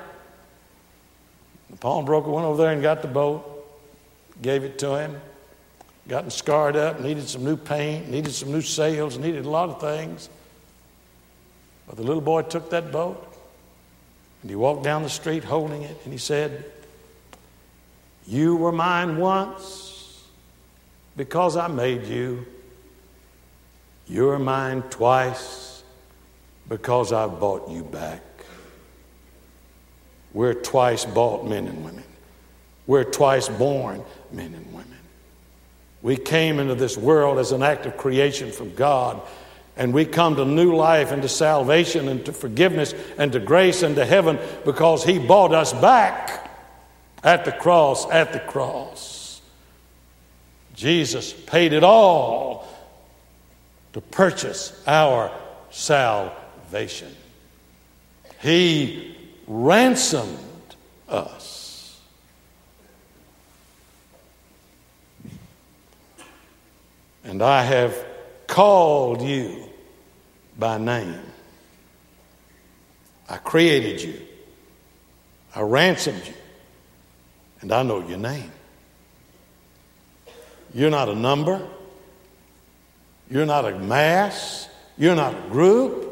The 1.70 1.78
pawnbroker 1.78 2.30
went 2.30 2.46
over 2.46 2.62
there 2.62 2.72
and 2.72 2.82
got 2.82 3.02
the 3.02 3.08
boat, 3.08 3.66
gave 4.42 4.64
it 4.64 4.80
to 4.80 4.98
him. 4.98 5.20
Gotten 6.08 6.32
scarred 6.32 6.78
up, 6.78 7.02
needed 7.02 7.28
some 7.28 7.44
new 7.44 7.58
paint, 7.58 8.10
needed 8.10 8.34
some 8.34 8.52
new 8.52 8.62
sails, 8.62 9.18
needed 9.18 9.46
a 9.46 9.50
lot 9.50 9.70
of 9.70 9.82
things. 9.82 10.30
But 11.86 11.98
the 11.98 12.04
little 12.04 12.22
boy 12.22 12.44
took 12.44 12.70
that 12.70 12.94
boat 12.94 13.37
and 14.42 14.50
he 14.50 14.56
walked 14.56 14.84
down 14.84 15.04
the 15.04 15.10
street 15.10 15.44
holding 15.44 15.82
it 15.82 15.98
and 16.04 16.14
he 16.14 16.20
said, 16.20 16.66
You 18.26 18.56
were 18.56 18.72
mine 18.72 19.18
once 19.18 20.24
because 21.16 21.58
I 21.58 21.68
made 21.68 22.06
you. 22.06 22.46
You're 24.08 24.40
mine 24.40 24.84
twice 24.84 25.84
because 26.70 27.12
I've 27.12 27.40
bought 27.40 27.70
you 27.70 27.84
back. 27.84 28.22
We're 30.34 30.54
twice 30.54 31.04
bought 31.04 31.46
men 31.46 31.68
and 31.68 31.84
women. 31.84 32.04
We're 32.86 33.04
twice 33.04 33.50
born 33.50 34.04
men 34.32 34.54
and 34.54 34.66
women. 34.68 34.98
We 36.02 36.16
came 36.16 36.60
into 36.60 36.76
this 36.76 36.96
world 36.98 37.40
as 37.40 37.52
an 37.52 37.64
act 37.64 37.86
of 37.86 37.98
creation 37.98 38.52
from 38.52 38.74
God 38.76 39.22
and 39.78 39.94
we 39.94 40.06
come 40.06 40.36
to 40.36 40.46
new 40.46 40.76
life 40.76 41.12
and 41.12 41.22
to 41.22 41.30
salvation 41.30 42.08
and 42.08 42.26
to 42.26 42.34
forgiveness 42.34 42.94
and 43.18 43.32
to 43.32 43.40
grace 43.40 43.84
and 43.84 43.96
to 43.96 44.06
heaven 44.06 44.40
because 44.66 45.04
He 45.04 45.20
bought 45.20 45.54
us 45.54 45.72
back 45.74 46.52
at 47.24 47.46
the 47.46 47.52
cross, 47.52 48.10
at 48.10 48.34
the 48.34 48.40
cross. 48.40 49.42
Jesus 50.74 51.34
paid 51.34 51.74
it 51.74 51.84
all 51.84 52.68
to 53.94 54.02
purchase 54.02 54.82
our 54.86 55.32
salvation. 55.72 57.16
He 58.42 59.16
ransomed 59.48 60.38
us. 61.10 62.00
And 67.24 67.42
I 67.42 67.64
have 67.64 68.06
called 68.48 69.22
you 69.22 69.67
by 70.58 70.78
name. 70.78 71.22
I 73.30 73.38
created 73.38 74.02
you. 74.02 74.22
I 75.56 75.62
ransomed 75.62 76.26
you. 76.26 76.34
And 77.62 77.72
I 77.72 77.84
know 77.84 78.08
your 78.08 78.18
name. 78.18 78.52
You're 80.74 80.90
not 80.90 81.10
a 81.10 81.16
number. 81.16 81.66
You're 83.30 83.46
not 83.46 83.66
a 83.66 83.78
mass. 83.78 84.70
You're 84.98 85.16
not 85.16 85.34
a 85.34 85.50
group. 85.50 86.06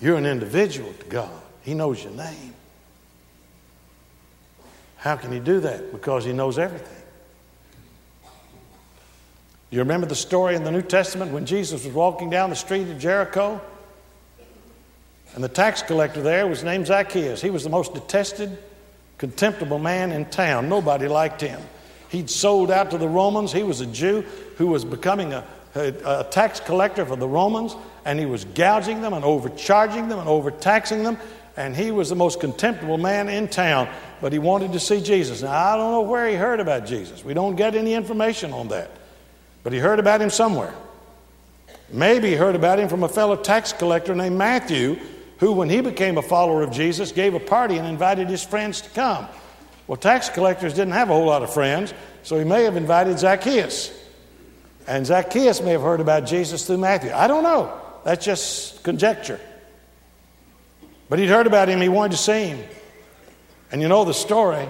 You're 0.00 0.16
an 0.16 0.26
individual 0.26 0.92
to 0.92 1.06
God. 1.06 1.42
He 1.62 1.74
knows 1.74 2.02
your 2.02 2.12
name. 2.12 2.54
How 4.96 5.16
can 5.16 5.32
He 5.32 5.40
do 5.40 5.60
that? 5.60 5.92
Because 5.92 6.24
He 6.24 6.32
knows 6.32 6.58
everything. 6.58 6.97
You 9.70 9.80
remember 9.80 10.06
the 10.06 10.14
story 10.14 10.54
in 10.54 10.64
the 10.64 10.70
New 10.70 10.82
Testament 10.82 11.32
when 11.32 11.44
Jesus 11.44 11.84
was 11.84 11.92
walking 11.92 12.30
down 12.30 12.50
the 12.50 12.56
street 12.56 12.88
of 12.88 12.98
Jericho? 12.98 13.60
And 15.34 15.44
the 15.44 15.48
tax 15.48 15.82
collector 15.82 16.22
there 16.22 16.46
was 16.46 16.64
named 16.64 16.86
Zacchaeus. 16.86 17.42
He 17.42 17.50
was 17.50 17.64
the 17.64 17.70
most 17.70 17.92
detested 17.92 18.58
contemptible 19.18 19.78
man 19.78 20.12
in 20.12 20.24
town. 20.26 20.68
Nobody 20.68 21.06
liked 21.06 21.40
him. 21.40 21.60
He'd 22.08 22.30
sold 22.30 22.70
out 22.70 22.92
to 22.92 22.98
the 22.98 23.08
Romans. 23.08 23.52
He 23.52 23.62
was 23.62 23.80
a 23.80 23.86
Jew 23.86 24.22
who 24.56 24.68
was 24.68 24.84
becoming 24.84 25.34
a, 25.34 25.44
a, 25.74 26.20
a 26.20 26.26
tax 26.30 26.60
collector 26.60 27.04
for 27.04 27.16
the 27.16 27.28
Romans, 27.28 27.76
and 28.06 28.18
he 28.18 28.24
was 28.24 28.44
gouging 28.44 29.02
them 29.02 29.12
and 29.12 29.24
overcharging 29.24 30.08
them 30.08 30.18
and 30.18 30.28
overtaxing 30.28 31.02
them. 31.02 31.18
And 31.56 31.76
he 31.76 31.90
was 31.90 32.08
the 32.08 32.16
most 32.16 32.40
contemptible 32.40 32.98
man 32.98 33.28
in 33.28 33.48
town, 33.48 33.88
but 34.22 34.32
he 34.32 34.38
wanted 34.38 34.72
to 34.72 34.80
see 34.80 35.02
Jesus. 35.02 35.42
Now, 35.42 35.52
I 35.52 35.76
don't 35.76 35.90
know 35.90 36.02
where 36.02 36.26
he 36.26 36.36
heard 36.36 36.60
about 36.60 36.86
Jesus. 36.86 37.22
We 37.22 37.34
don't 37.34 37.56
get 37.56 37.74
any 37.74 37.94
information 37.94 38.52
on 38.52 38.68
that. 38.68 38.90
But 39.68 39.74
he 39.74 39.80
heard 39.80 39.98
about 39.98 40.22
him 40.22 40.30
somewhere. 40.30 40.72
Maybe 41.90 42.30
he 42.30 42.36
heard 42.36 42.54
about 42.54 42.78
him 42.78 42.88
from 42.88 43.02
a 43.02 43.08
fellow 43.08 43.36
tax 43.36 43.70
collector 43.70 44.14
named 44.14 44.38
Matthew, 44.38 44.96
who, 45.40 45.52
when 45.52 45.68
he 45.68 45.82
became 45.82 46.16
a 46.16 46.22
follower 46.22 46.62
of 46.62 46.70
Jesus, 46.70 47.12
gave 47.12 47.34
a 47.34 47.38
party 47.38 47.76
and 47.76 47.86
invited 47.86 48.30
his 48.30 48.42
friends 48.42 48.80
to 48.80 48.88
come. 48.88 49.26
Well, 49.86 49.98
tax 49.98 50.30
collectors 50.30 50.72
didn't 50.72 50.94
have 50.94 51.10
a 51.10 51.12
whole 51.12 51.26
lot 51.26 51.42
of 51.42 51.52
friends, 51.52 51.92
so 52.22 52.38
he 52.38 52.46
may 52.46 52.62
have 52.62 52.78
invited 52.78 53.18
Zacchaeus. 53.18 53.92
And 54.86 55.04
Zacchaeus 55.04 55.60
may 55.60 55.72
have 55.72 55.82
heard 55.82 56.00
about 56.00 56.24
Jesus 56.24 56.66
through 56.66 56.78
Matthew. 56.78 57.12
I 57.12 57.26
don't 57.26 57.42
know. 57.42 57.78
That's 58.04 58.24
just 58.24 58.82
conjecture. 58.84 59.38
But 61.10 61.18
he'd 61.18 61.28
heard 61.28 61.46
about 61.46 61.68
him, 61.68 61.82
he 61.82 61.90
wanted 61.90 62.12
to 62.12 62.22
see 62.22 62.46
him. 62.46 62.64
And 63.70 63.82
you 63.82 63.88
know 63.88 64.06
the 64.06 64.14
story. 64.14 64.66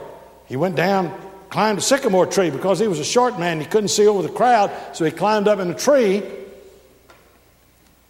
He 0.46 0.56
went 0.56 0.74
down, 0.74 1.16
climbed 1.50 1.78
a 1.78 1.82
sycamore 1.82 2.26
tree 2.26 2.50
because 2.50 2.78
he 2.78 2.88
was 2.88 2.98
a 2.98 3.04
short 3.04 3.38
man. 3.38 3.60
He 3.60 3.66
couldn't 3.66 3.88
see 3.88 4.06
over 4.06 4.22
the 4.22 4.32
crowd, 4.32 4.70
so 4.92 5.04
he 5.04 5.10
climbed 5.10 5.48
up 5.48 5.58
in 5.58 5.70
a 5.70 5.74
tree 5.74 6.22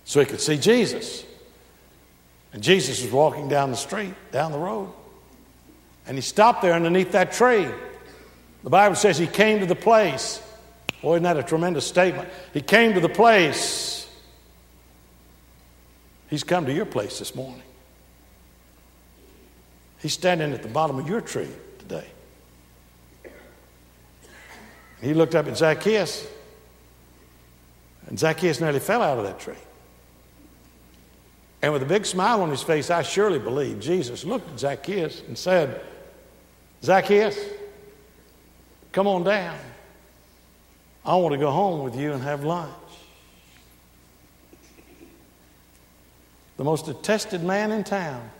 so 0.05 0.21
he 0.21 0.27
could 0.27 0.41
see 0.41 0.57
Jesus. 0.57 1.25
And 2.53 2.63
Jesus 2.63 3.03
was 3.03 3.13
walking 3.13 3.49
down 3.49 3.71
the 3.71 3.77
street, 3.77 4.15
down 4.33 4.53
the 4.53 4.59
road. 4.59 4.91
And 6.07 6.17
he 6.17 6.23
stopped 6.23 6.63
there 6.63 6.73
underneath 6.73 7.13
that 7.13 7.33
tree. 7.33 7.67
The 8.65 8.71
Bible 8.71 8.97
says 8.97 9.19
he 9.19 9.27
came 9.27 9.61
to 9.61 9.67
the 9.67 9.75
place. 9.75 10.43
Boy, 11.03 11.15
isn't 11.15 11.25
that 11.25 11.37
a 11.37 11.43
tremendous 11.43 11.87
statement? 11.87 12.29
He 12.55 12.63
came 12.63 12.95
to 12.95 13.01
the 13.01 13.09
place. 13.09 14.09
He's 16.31 16.43
come 16.43 16.67
to 16.67 16.73
your 16.73 16.87
place 16.87 17.19
this 17.19 17.35
morning. 17.35 17.63
He's 20.01 20.13
standing 20.13 20.53
at 20.53 20.63
the 20.63 20.69
bottom 20.69 20.99
of 20.99 21.09
your 21.09 21.21
tree 21.21 21.49
today. 21.79 22.07
He 25.01 25.15
looked 25.15 25.35
up 25.35 25.47
at 25.47 25.57
Zacchaeus, 25.57 26.27
and 28.07 28.19
Zacchaeus 28.19 28.61
nearly 28.61 28.81
fell 28.81 29.03
out 29.03 29.19
of 29.19 29.25
that 29.25 29.39
tree. 29.39 29.55
And 31.63 31.73
with 31.73 31.83
a 31.83 31.87
big 31.87 32.07
smile 32.07 32.43
on 32.43 32.51
his 32.51 32.63
face, 32.63 32.91
I 32.91 33.03
surely 33.03 33.39
believe 33.39 33.81
Jesus 33.81 34.25
looked 34.25 34.51
at 34.53 34.61
Zacchaeus 34.61 35.23
and 35.27 35.37
said, 35.37 35.81
Zacchaeus, 36.83 37.39
come 38.93 39.07
on 39.07 39.25
down. 39.25 39.59
I 41.05 41.17
want 41.17 41.33
to 41.33 41.39
go 41.39 41.51
home 41.51 41.85
with 41.85 41.97
you 41.97 42.13
and 42.13 42.23
have 42.23 42.45
lunch. 42.45 42.73
The 46.57 46.65
most 46.65 46.87
detested 46.87 47.43
man 47.43 47.73
in 47.73 47.85
town. 47.85 48.31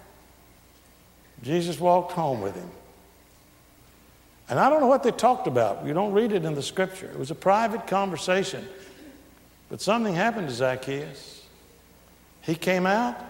Jesus 1.43 1.79
walked 1.79 2.13
home 2.13 2.41
with 2.41 2.55
him. 2.55 2.71
And 4.51 4.59
I 4.59 4.71
don't 4.71 4.81
know 4.81 4.87
what 4.87 5.03
they 5.03 5.11
talked 5.11 5.47
about. 5.47 5.85
You 5.85 5.93
don't 5.93 6.13
read 6.13 6.33
it 6.33 6.45
in 6.45 6.55
the 6.55 6.63
scripture. 6.63 7.07
It 7.07 7.19
was 7.19 7.31
a 7.31 7.35
private 7.35 7.87
conversation. 7.87 8.67
But 9.69 9.81
something 9.81 10.15
happened 10.15 10.49
to 10.49 10.55
Zacchaeus. 10.55 11.45
He 12.43 12.55
came 12.55 12.87
out 12.87 13.23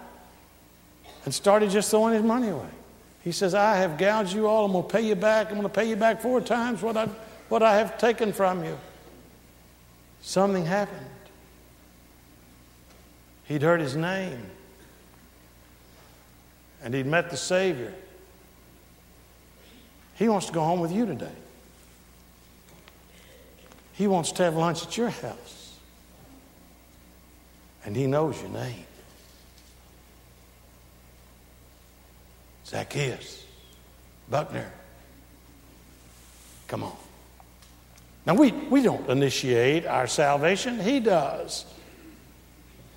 and 1.24 1.34
started 1.34 1.70
just 1.70 1.90
throwing 1.90 2.14
his 2.14 2.22
money 2.22 2.48
away. 2.48 2.68
He 3.24 3.32
says, 3.32 3.52
I 3.52 3.76
have 3.76 3.98
gouged 3.98 4.32
you 4.32 4.46
all. 4.46 4.64
I'm 4.64 4.72
going 4.72 4.84
to 4.84 4.90
pay 4.90 5.02
you 5.02 5.16
back. 5.16 5.48
I'm 5.48 5.54
going 5.54 5.62
to 5.64 5.68
pay 5.68 5.88
you 5.88 5.96
back 5.96 6.22
four 6.22 6.40
times 6.40 6.82
what 6.82 6.96
I, 6.96 7.08
what 7.48 7.62
I 7.62 7.76
have 7.76 7.98
taken 7.98 8.32
from 8.32 8.64
you. 8.64 8.78
Something 10.22 10.64
happened. 10.64 11.06
He'd 13.44 13.62
heard 13.62 13.80
his 13.80 13.96
name, 13.96 14.50
and 16.82 16.94
he'd 16.94 17.06
met 17.06 17.30
the 17.30 17.36
Savior. 17.36 17.94
He 20.18 20.28
wants 20.28 20.46
to 20.46 20.52
go 20.52 20.64
home 20.64 20.80
with 20.80 20.92
you 20.92 21.06
today. 21.06 21.32
He 23.94 24.06
wants 24.06 24.32
to 24.32 24.42
have 24.42 24.56
lunch 24.56 24.82
at 24.82 24.96
your 24.96 25.10
house. 25.10 25.78
And 27.84 27.94
he 27.94 28.06
knows 28.06 28.40
your 28.40 28.50
name. 28.50 28.84
Zacchaeus, 32.66 33.44
Buckner. 34.28 34.70
Come 36.66 36.82
on. 36.82 36.96
Now, 38.26 38.34
we, 38.34 38.52
we 38.52 38.82
don't 38.82 39.08
initiate 39.08 39.86
our 39.86 40.06
salvation, 40.06 40.78
He 40.78 41.00
does. 41.00 41.64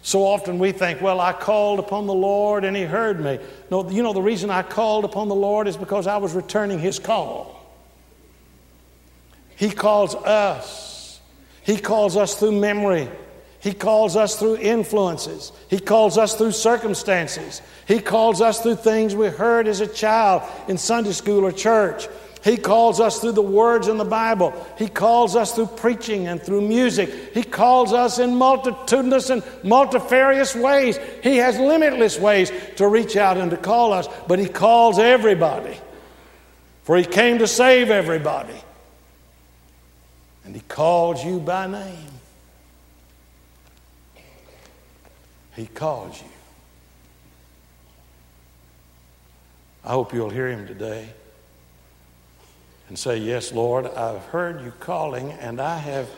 So 0.04 0.26
often 0.26 0.58
we 0.58 0.72
think, 0.72 1.02
well, 1.02 1.20
I 1.20 1.32
called 1.34 1.80
upon 1.80 2.08
the 2.08 2.14
Lord 2.14 2.64
and 2.64 2.76
He 2.76 2.84
heard 2.84 3.20
me. 3.20 3.40
No, 3.70 3.90
you 3.90 4.02
know, 4.02 4.14
the 4.14 4.22
reason 4.22 4.50
I 4.50 4.64
called 4.64 5.06
upon 5.06 5.28
the 5.28 5.36
Lord 5.36 5.68
is 5.68 5.78
because 5.78 6.08
I 6.08 6.18
was 6.18 6.34
returning 6.34 6.80
His 6.80 6.98
call. 7.00 7.58
He 9.56 9.70
calls 9.70 10.16
us, 10.16 11.20
He 11.64 11.78
calls 11.78 12.18
us 12.18 12.36
through 12.36 12.60
memory. 12.60 13.10
He 13.60 13.74
calls 13.74 14.16
us 14.16 14.40
through 14.40 14.58
influences. 14.58 15.52
He 15.70 15.80
calls 15.80 16.18
us 16.18 16.36
through 16.36 16.54
circumstances. 16.54 17.62
He 17.88 18.00
calls 18.00 18.42
us 18.42 18.60
through 18.60 18.78
things 18.78 19.16
we 19.16 19.28
heard 19.28 19.68
as 19.68 19.82
a 19.82 19.88
child 19.88 20.42
in 20.68 20.80
Sunday 20.80 21.12
school 21.12 21.46
or 21.46 21.52
church. 21.52 22.08
He 22.44 22.58
calls 22.58 23.00
us 23.00 23.20
through 23.20 23.34
the 23.34 23.42
words 23.42 23.88
in 23.88 23.98
the 23.98 24.06
Bible. 24.06 24.54
He 24.78 24.88
calls 24.88 25.36
us 25.36 25.54
through 25.54 25.68
preaching 25.68 26.28
and 26.28 26.42
through 26.42 26.62
music. 26.62 27.34
He 27.36 27.44
calls 27.44 27.94
us 27.94 28.18
in 28.18 28.36
multitudinous 28.36 29.30
and 29.30 29.44
multifarious 29.64 30.56
ways. 30.56 30.98
He 31.22 31.38
has 31.38 31.60
limitless 31.60 32.18
ways 32.18 32.52
to 32.78 32.88
reach 32.88 33.16
out 33.16 33.38
and 33.38 33.52
to 33.52 33.58
call 33.58 33.94
us, 33.94 34.08
but 34.28 34.40
He 34.40 34.48
calls 34.48 34.98
everybody. 34.98 35.78
For 36.84 36.98
He 36.98 37.06
came 37.06 37.38
to 37.40 37.48
save 37.48 37.92
everybody. 37.92 38.60
And 40.44 40.56
He 40.56 40.62
calls 40.62 41.24
you 41.24 41.40
by 41.40 41.68
name. 41.68 42.08
He 45.56 45.68
calls 45.68 46.20
you. 46.20 46.28
I 49.84 49.92
hope 49.92 50.14
you'll 50.14 50.30
hear 50.30 50.48
him 50.48 50.66
today 50.66 51.10
and 52.92 53.00
say, 53.00 53.16
Yes, 53.16 53.54
Lord, 53.54 53.86
I've 53.86 54.22
heard 54.26 54.62
you 54.66 54.74
calling, 54.82 55.32
and 55.32 55.62
I 55.62 55.78
have. 55.78 56.10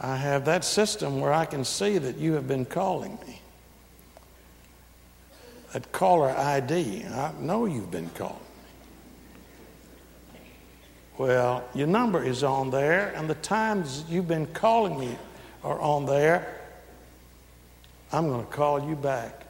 I 0.00 0.16
have 0.16 0.46
that 0.46 0.64
system 0.64 1.20
where 1.20 1.34
I 1.34 1.44
can 1.44 1.66
see 1.66 1.98
that 1.98 2.16
you 2.16 2.32
have 2.32 2.48
been 2.48 2.64
calling 2.64 3.18
me. 3.26 3.42
That 5.74 5.92
caller 5.92 6.30
ID. 6.30 7.04
I 7.04 7.32
know 7.38 7.66
you've 7.66 7.90
been 7.90 8.08
calling 8.14 8.38
me. 10.32 10.40
Well, 11.18 11.62
your 11.74 11.86
number 11.86 12.24
is 12.24 12.42
on 12.42 12.70
there, 12.70 13.12
and 13.14 13.28
the 13.28 13.34
times 13.34 14.06
you've 14.08 14.28
been 14.28 14.46
calling 14.46 14.98
me 14.98 15.18
are 15.62 15.78
on 15.78 16.06
there. 16.06 16.58
I'm 18.12 18.28
going 18.28 18.46
to 18.46 18.50
call 18.50 18.88
you 18.88 18.96
back. 18.96 19.42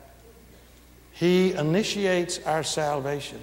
He 1.13 1.53
initiates 1.53 2.41
our 2.41 2.65
salvation. 2.65 3.39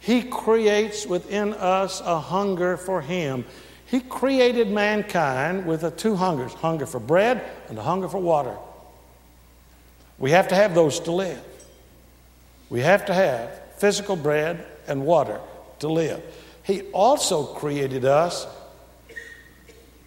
He 0.00 0.22
creates 0.22 1.06
within 1.06 1.54
us 1.54 2.00
a 2.00 2.20
hunger 2.20 2.76
for 2.76 3.00
Him. 3.00 3.44
He 3.86 4.00
created 4.00 4.70
mankind 4.70 5.66
with 5.66 5.84
a 5.84 5.90
two 5.90 6.16
hungers 6.16 6.52
hunger 6.54 6.86
for 6.86 7.00
bread 7.00 7.44
and 7.68 7.78
a 7.78 7.82
hunger 7.82 8.08
for 8.08 8.18
water. 8.18 8.56
We 10.18 10.30
have 10.30 10.48
to 10.48 10.54
have 10.54 10.74
those 10.74 11.00
to 11.00 11.12
live. 11.12 11.42
We 12.68 12.80
have 12.80 13.06
to 13.06 13.14
have 13.14 13.60
physical 13.76 14.16
bread 14.16 14.64
and 14.88 15.04
water 15.04 15.40
to 15.80 15.88
live. 15.88 16.22
He 16.62 16.82
also 16.92 17.44
created 17.44 18.04
us 18.04 18.46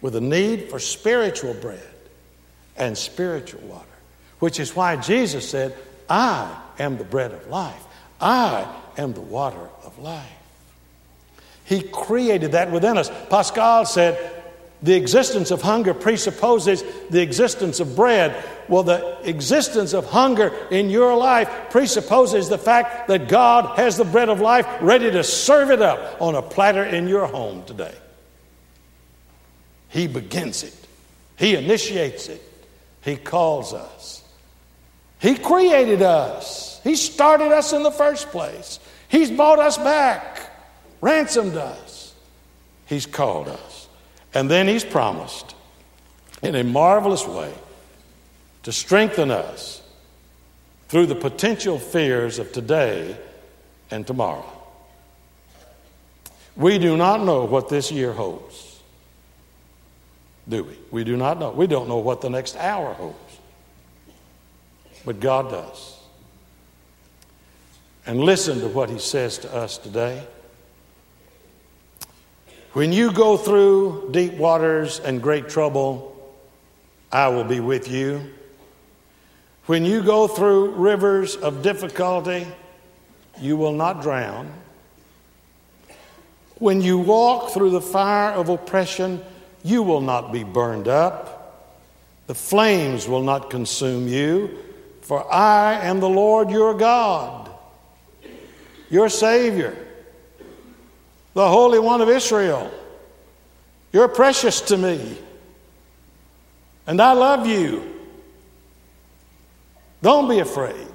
with 0.00 0.16
a 0.16 0.20
need 0.20 0.68
for 0.70 0.78
spiritual 0.78 1.54
bread 1.54 1.86
and 2.76 2.96
spiritual 2.96 3.60
water 3.62 3.86
which 4.40 4.58
is 4.58 4.74
why 4.74 4.96
Jesus 4.96 5.48
said, 5.48 5.76
I 6.08 6.60
am 6.78 6.98
the 6.98 7.04
bread 7.04 7.32
of 7.32 7.46
life. 7.46 7.84
I 8.20 8.66
am 9.00 9.12
the 9.12 9.20
water 9.20 9.68
of 9.84 9.98
life. 9.98 10.26
He 11.64 11.82
created 11.82 12.52
that 12.52 12.70
within 12.70 12.98
us. 12.98 13.10
Pascal 13.28 13.84
said, 13.86 14.40
the 14.82 14.94
existence 14.94 15.50
of 15.50 15.60
hunger 15.60 15.92
presupposes 15.92 16.82
the 17.10 17.20
existence 17.20 17.80
of 17.80 17.94
bread. 17.94 18.42
Well, 18.68 18.82
the 18.82 19.18
existence 19.28 19.92
of 19.92 20.06
hunger 20.06 20.54
in 20.70 20.88
your 20.88 21.16
life 21.16 21.50
presupposes 21.70 22.48
the 22.48 22.56
fact 22.56 23.08
that 23.08 23.28
God 23.28 23.76
has 23.76 23.98
the 23.98 24.04
bread 24.04 24.30
of 24.30 24.40
life 24.40 24.66
ready 24.80 25.10
to 25.10 25.22
serve 25.22 25.70
it 25.70 25.82
up 25.82 26.20
on 26.20 26.34
a 26.34 26.40
platter 26.40 26.82
in 26.82 27.08
your 27.08 27.26
home 27.26 27.62
today. 27.64 27.94
He 29.90 30.06
begins 30.06 30.62
it, 30.62 30.74
He 31.36 31.56
initiates 31.56 32.28
it, 32.28 32.42
He 33.02 33.16
calls 33.16 33.74
us. 33.74 34.24
He 35.18 35.36
created 35.36 36.00
us. 36.00 36.80
He 36.82 36.96
started 36.96 37.52
us 37.52 37.74
in 37.74 37.82
the 37.82 37.90
first 37.90 38.30
place. 38.30 38.80
He's 39.10 39.30
bought 39.30 39.58
us 39.58 39.76
back, 39.76 40.50
ransomed 41.00 41.56
us. 41.56 42.14
He's 42.86 43.06
called 43.06 43.48
us. 43.48 43.88
And 44.32 44.48
then 44.48 44.68
He's 44.68 44.84
promised 44.84 45.54
in 46.42 46.54
a 46.54 46.62
marvelous 46.64 47.26
way 47.26 47.52
to 48.62 48.72
strengthen 48.72 49.30
us 49.30 49.82
through 50.88 51.06
the 51.06 51.16
potential 51.16 51.78
fears 51.78 52.38
of 52.38 52.52
today 52.52 53.16
and 53.90 54.06
tomorrow. 54.06 54.46
We 56.56 56.78
do 56.78 56.96
not 56.96 57.24
know 57.24 57.44
what 57.44 57.68
this 57.68 57.90
year 57.90 58.12
holds, 58.12 58.80
do 60.48 60.64
we? 60.64 60.78
We 60.90 61.04
do 61.04 61.16
not 61.16 61.38
know. 61.38 61.50
We 61.50 61.66
don't 61.66 61.88
know 61.88 61.98
what 61.98 62.20
the 62.20 62.30
next 62.30 62.56
hour 62.56 62.92
holds, 62.92 63.38
but 65.04 65.18
God 65.20 65.50
does. 65.50 65.99
And 68.06 68.20
listen 68.20 68.60
to 68.60 68.68
what 68.68 68.90
He 68.90 68.98
says 68.98 69.38
to 69.38 69.54
us 69.54 69.78
today. 69.78 70.26
When 72.72 72.92
you 72.92 73.12
go 73.12 73.36
through 73.36 74.10
deep 74.12 74.34
waters 74.34 75.00
and 75.00 75.22
great 75.22 75.48
trouble, 75.48 76.16
I 77.10 77.28
will 77.28 77.44
be 77.44 77.60
with 77.60 77.88
you. 77.88 78.32
When 79.66 79.84
you 79.84 80.02
go 80.02 80.28
through 80.28 80.72
rivers 80.72 81.36
of 81.36 81.62
difficulty, 81.62 82.46
you 83.40 83.56
will 83.56 83.72
not 83.72 84.02
drown. 84.02 84.52
When 86.56 86.82
you 86.82 86.98
walk 86.98 87.52
through 87.52 87.70
the 87.70 87.80
fire 87.80 88.32
of 88.32 88.48
oppression, 88.48 89.24
you 89.62 89.82
will 89.82 90.00
not 90.00 90.32
be 90.32 90.44
burned 90.44 90.88
up. 90.88 91.36
The 92.26 92.34
flames 92.34 93.08
will 93.08 93.22
not 93.22 93.48
consume 93.48 94.08
you, 94.08 94.58
for 95.00 95.32
I 95.32 95.74
am 95.86 96.00
the 96.00 96.08
Lord 96.08 96.50
your 96.50 96.74
God, 96.74 97.39
your 98.90 99.08
Savior, 99.08 99.76
the 101.34 101.48
Holy 101.48 101.78
One 101.78 102.00
of 102.00 102.08
Israel. 102.08 102.70
You're 103.92 104.08
precious 104.08 104.60
to 104.62 104.76
me, 104.76 105.16
and 106.86 107.00
I 107.00 107.12
love 107.12 107.46
you. 107.46 107.86
Don't 110.02 110.28
be 110.28 110.38
afraid. 110.40 110.86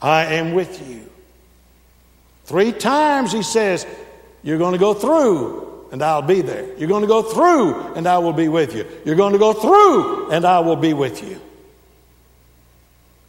I 0.00 0.34
am 0.34 0.54
with 0.54 0.88
you. 0.88 1.08
Three 2.44 2.72
times 2.72 3.32
he 3.32 3.42
says, 3.42 3.86
You're 4.42 4.58
going 4.58 4.72
to 4.72 4.78
go 4.78 4.94
through, 4.94 5.88
and 5.92 6.02
I'll 6.02 6.22
be 6.22 6.40
there. 6.40 6.76
You're 6.78 6.88
going 6.88 7.02
to 7.02 7.08
go 7.08 7.22
through, 7.22 7.94
and 7.94 8.06
I 8.06 8.18
will 8.18 8.32
be 8.32 8.48
with 8.48 8.74
you. 8.74 8.86
You're 9.04 9.16
going 9.16 9.32
to 9.32 9.38
go 9.38 9.52
through, 9.52 10.30
and 10.30 10.44
I 10.44 10.60
will 10.60 10.76
be 10.76 10.94
with 10.94 11.22
you. 11.22 11.40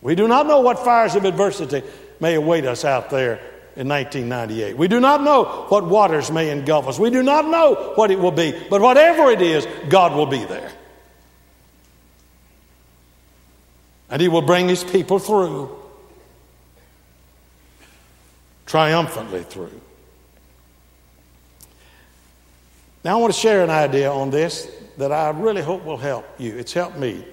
We 0.02 0.16
do 0.16 0.28
not 0.28 0.48
know 0.48 0.62
what 0.62 0.80
fires 0.80 1.16
of 1.16 1.26
adversity 1.26 1.84
may 2.22 2.36
await 2.36 2.66
us 2.66 2.86
out 2.86 3.10
there 3.10 3.40
in 3.76 3.88
1998. 3.88 4.78
We 4.78 4.88
do 4.88 5.00
not 5.00 5.24
know 5.24 5.66
what 5.70 5.86
waters 5.86 6.32
may 6.32 6.50
engulf 6.50 6.88
us. 6.88 7.00
We 7.00 7.10
do 7.10 7.24
not 7.24 7.48
know 7.48 7.94
what 7.96 8.12
it 8.12 8.20
will 8.20 8.32
be. 8.32 8.54
But 8.70 8.82
whatever 8.82 9.30
it 9.32 9.42
is, 9.42 9.68
God 9.90 10.16
will 10.16 10.28
be 10.28 10.46
there. 10.46 10.72
and 14.12 14.22
he 14.22 14.28
will 14.28 14.42
bring 14.42 14.68
his 14.68 14.84
people 14.84 15.18
through, 15.18 15.74
triumphantly 18.66 19.44
through. 19.44 19.82
Now, 23.04 23.18
I 23.18 23.22
want 23.22 23.34
to 23.34 23.40
share 23.40 23.64
an 23.64 23.70
idea 23.70 24.12
on 24.12 24.30
this 24.30 24.70
that 24.98 25.14
I 25.14 25.30
really 25.30 25.62
hope 25.62 25.86
will 25.86 25.98
help 25.98 26.28
you. 26.38 26.56
It's 26.58 26.74
helped 26.74 26.98
me 26.98 27.26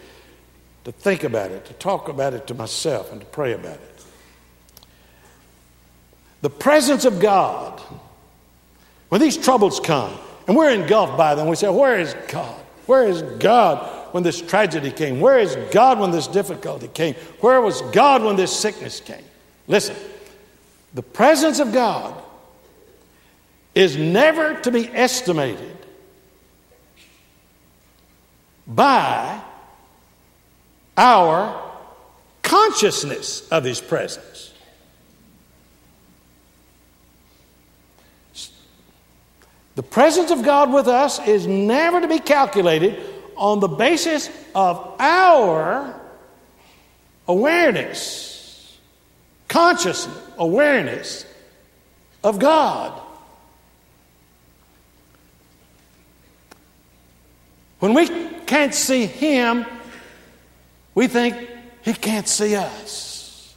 to 0.84 0.92
think 0.92 1.24
about 1.24 1.50
it, 1.50 1.66
to 1.66 1.74
talk 1.74 2.08
about 2.08 2.32
it 2.32 2.46
to 2.46 2.54
myself, 2.54 3.10
and 3.12 3.20
to 3.20 3.26
pray 3.26 3.52
about 3.52 3.74
it. 3.74 3.97
The 6.40 6.50
presence 6.50 7.04
of 7.04 7.20
God, 7.20 7.80
when 9.08 9.20
these 9.20 9.36
troubles 9.36 9.80
come, 9.80 10.16
and 10.46 10.56
we're 10.56 10.70
engulfed 10.70 11.16
by 11.16 11.34
them, 11.34 11.48
we 11.48 11.56
say, 11.56 11.68
Where 11.68 11.98
is 11.98 12.14
God? 12.28 12.60
Where 12.86 13.06
is 13.06 13.22
God? 13.38 13.96
when 14.12 14.22
this 14.22 14.40
tragedy 14.40 14.90
came? 14.90 15.20
Where 15.20 15.38
is 15.38 15.56
God 15.70 15.98
when 15.98 16.10
this 16.10 16.26
difficulty 16.26 16.88
came? 16.88 17.14
Where 17.40 17.60
was 17.60 17.82
God 17.92 18.22
when 18.22 18.36
this 18.36 18.54
sickness 18.54 19.00
came? 19.00 19.24
Listen, 19.66 19.96
the 20.94 21.02
presence 21.02 21.58
of 21.60 21.72
God 21.72 22.14
is 23.74 23.96
never 23.96 24.54
to 24.60 24.70
be 24.70 24.88
estimated 24.88 25.76
by 28.66 29.40
our 30.96 31.72
consciousness 32.42 33.46
of 33.50 33.64
His 33.64 33.80
presence. 33.80 34.47
The 39.78 39.84
presence 39.84 40.32
of 40.32 40.42
God 40.42 40.72
with 40.72 40.88
us 40.88 41.24
is 41.24 41.46
never 41.46 42.00
to 42.00 42.08
be 42.08 42.18
calculated 42.18 42.98
on 43.36 43.60
the 43.60 43.68
basis 43.68 44.28
of 44.52 44.96
our 44.98 45.94
awareness, 47.28 48.76
consciousness, 49.46 50.18
awareness 50.36 51.24
of 52.24 52.40
God. 52.40 53.00
When 57.78 57.94
we 57.94 58.08
can't 58.46 58.74
see 58.74 59.06
Him, 59.06 59.64
we 60.92 61.06
think 61.06 61.36
He 61.82 61.92
can't 61.92 62.26
see 62.26 62.56
us. 62.56 63.54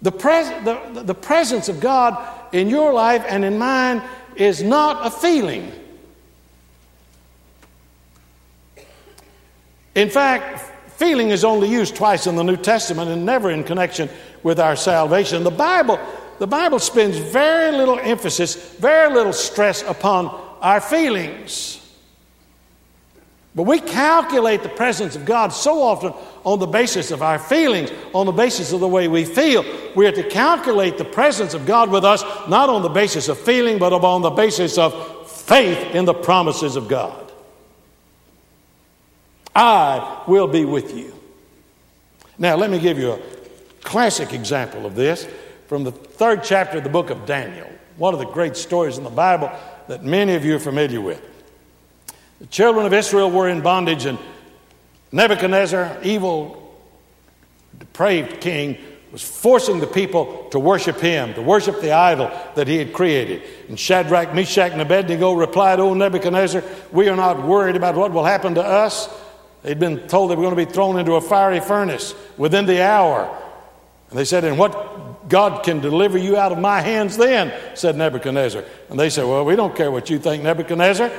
The, 0.00 0.12
pres- 0.12 0.64
the, 0.64 1.02
the 1.02 1.14
presence 1.14 1.68
of 1.68 1.80
God 1.80 2.43
in 2.54 2.70
your 2.70 2.92
life 2.92 3.24
and 3.28 3.44
in 3.44 3.58
mine 3.58 4.00
is 4.36 4.62
not 4.62 5.04
a 5.04 5.10
feeling. 5.10 5.72
In 9.96 10.08
fact, 10.08 10.60
feeling 10.92 11.30
is 11.30 11.44
only 11.44 11.68
used 11.68 11.96
twice 11.96 12.28
in 12.28 12.36
the 12.36 12.44
New 12.44 12.56
Testament 12.56 13.10
and 13.10 13.26
never 13.26 13.50
in 13.50 13.64
connection 13.64 14.08
with 14.44 14.60
our 14.60 14.76
salvation. 14.76 15.42
The 15.42 15.50
Bible, 15.50 15.98
the 16.38 16.46
Bible 16.46 16.78
spends 16.78 17.18
very 17.18 17.76
little 17.76 17.98
emphasis, 17.98 18.54
very 18.76 19.12
little 19.12 19.32
stress 19.32 19.82
upon 19.82 20.26
our 20.60 20.80
feelings. 20.80 21.83
But 23.54 23.64
we 23.64 23.78
calculate 23.78 24.64
the 24.64 24.68
presence 24.68 25.14
of 25.14 25.24
God 25.24 25.52
so 25.52 25.80
often 25.80 26.12
on 26.44 26.58
the 26.58 26.66
basis 26.66 27.12
of 27.12 27.22
our 27.22 27.38
feelings, 27.38 27.92
on 28.12 28.26
the 28.26 28.32
basis 28.32 28.72
of 28.72 28.80
the 28.80 28.88
way 28.88 29.06
we 29.06 29.24
feel. 29.24 29.64
We 29.94 30.06
are 30.06 30.12
to 30.12 30.28
calculate 30.28 30.98
the 30.98 31.04
presence 31.04 31.54
of 31.54 31.64
God 31.64 31.88
with 31.90 32.04
us 32.04 32.22
not 32.48 32.68
on 32.68 32.82
the 32.82 32.88
basis 32.88 33.28
of 33.28 33.38
feeling, 33.38 33.78
but 33.78 33.92
on 33.92 34.22
the 34.22 34.30
basis 34.30 34.76
of 34.76 35.30
faith 35.30 35.94
in 35.94 36.04
the 36.04 36.14
promises 36.14 36.74
of 36.74 36.88
God. 36.88 37.32
I 39.54 40.24
will 40.26 40.48
be 40.48 40.64
with 40.64 40.96
you. 40.96 41.14
Now, 42.36 42.56
let 42.56 42.70
me 42.70 42.80
give 42.80 42.98
you 42.98 43.12
a 43.12 43.20
classic 43.82 44.32
example 44.32 44.84
of 44.84 44.96
this 44.96 45.28
from 45.68 45.84
the 45.84 45.92
third 45.92 46.42
chapter 46.42 46.78
of 46.78 46.84
the 46.84 46.90
book 46.90 47.10
of 47.10 47.24
Daniel, 47.24 47.68
one 47.98 48.14
of 48.14 48.18
the 48.18 48.26
great 48.26 48.56
stories 48.56 48.98
in 48.98 49.04
the 49.04 49.10
Bible 49.10 49.52
that 49.86 50.02
many 50.02 50.34
of 50.34 50.44
you 50.44 50.56
are 50.56 50.60
familiar 50.60 51.00
with. 51.00 51.22
The 52.44 52.50
children 52.50 52.84
of 52.84 52.92
Israel 52.92 53.30
were 53.30 53.48
in 53.48 53.62
bondage, 53.62 54.04
and 54.04 54.18
Nebuchadnezzar, 55.12 55.98
evil, 56.02 56.78
depraved 57.78 58.40
king, 58.40 58.76
was 59.10 59.22
forcing 59.22 59.80
the 59.80 59.86
people 59.86 60.48
to 60.50 60.58
worship 60.58 61.00
him, 61.00 61.32
to 61.34 61.42
worship 61.42 61.80
the 61.80 61.92
idol 61.92 62.30
that 62.54 62.68
he 62.68 62.76
had 62.76 62.92
created. 62.92 63.42
And 63.68 63.80
Shadrach, 63.80 64.34
Meshach, 64.34 64.72
and 64.72 64.82
Abednego 64.82 65.32
replied, 65.32 65.80
O 65.80 65.94
Nebuchadnezzar, 65.94 66.62
we 66.92 67.08
are 67.08 67.16
not 67.16 67.42
worried 67.46 67.76
about 67.76 67.94
what 67.94 68.12
will 68.12 68.24
happen 68.24 68.56
to 68.56 68.62
us 68.62 69.08
They'd 69.64 69.78
been 69.78 70.06
told 70.08 70.30
they 70.30 70.36
were 70.36 70.42
going 70.42 70.54
to 70.54 70.66
be 70.66 70.70
thrown 70.70 70.98
into 70.98 71.14
a 71.14 71.22
fiery 71.22 71.58
furnace 71.58 72.14
within 72.36 72.66
the 72.66 72.82
hour. 72.82 73.34
And 74.10 74.18
they 74.18 74.26
said, 74.26 74.44
And 74.44 74.58
what 74.58 75.26
God 75.30 75.64
can 75.64 75.80
deliver 75.80 76.18
you 76.18 76.36
out 76.36 76.52
of 76.52 76.58
my 76.58 76.82
hands 76.82 77.16
then? 77.16 77.50
said 77.74 77.96
Nebuchadnezzar. 77.96 78.62
And 78.90 79.00
they 79.00 79.08
said, 79.08 79.24
Well, 79.24 79.42
we 79.46 79.56
don't 79.56 79.74
care 79.74 79.90
what 79.90 80.10
you 80.10 80.18
think, 80.18 80.42
Nebuchadnezzar. 80.42 81.10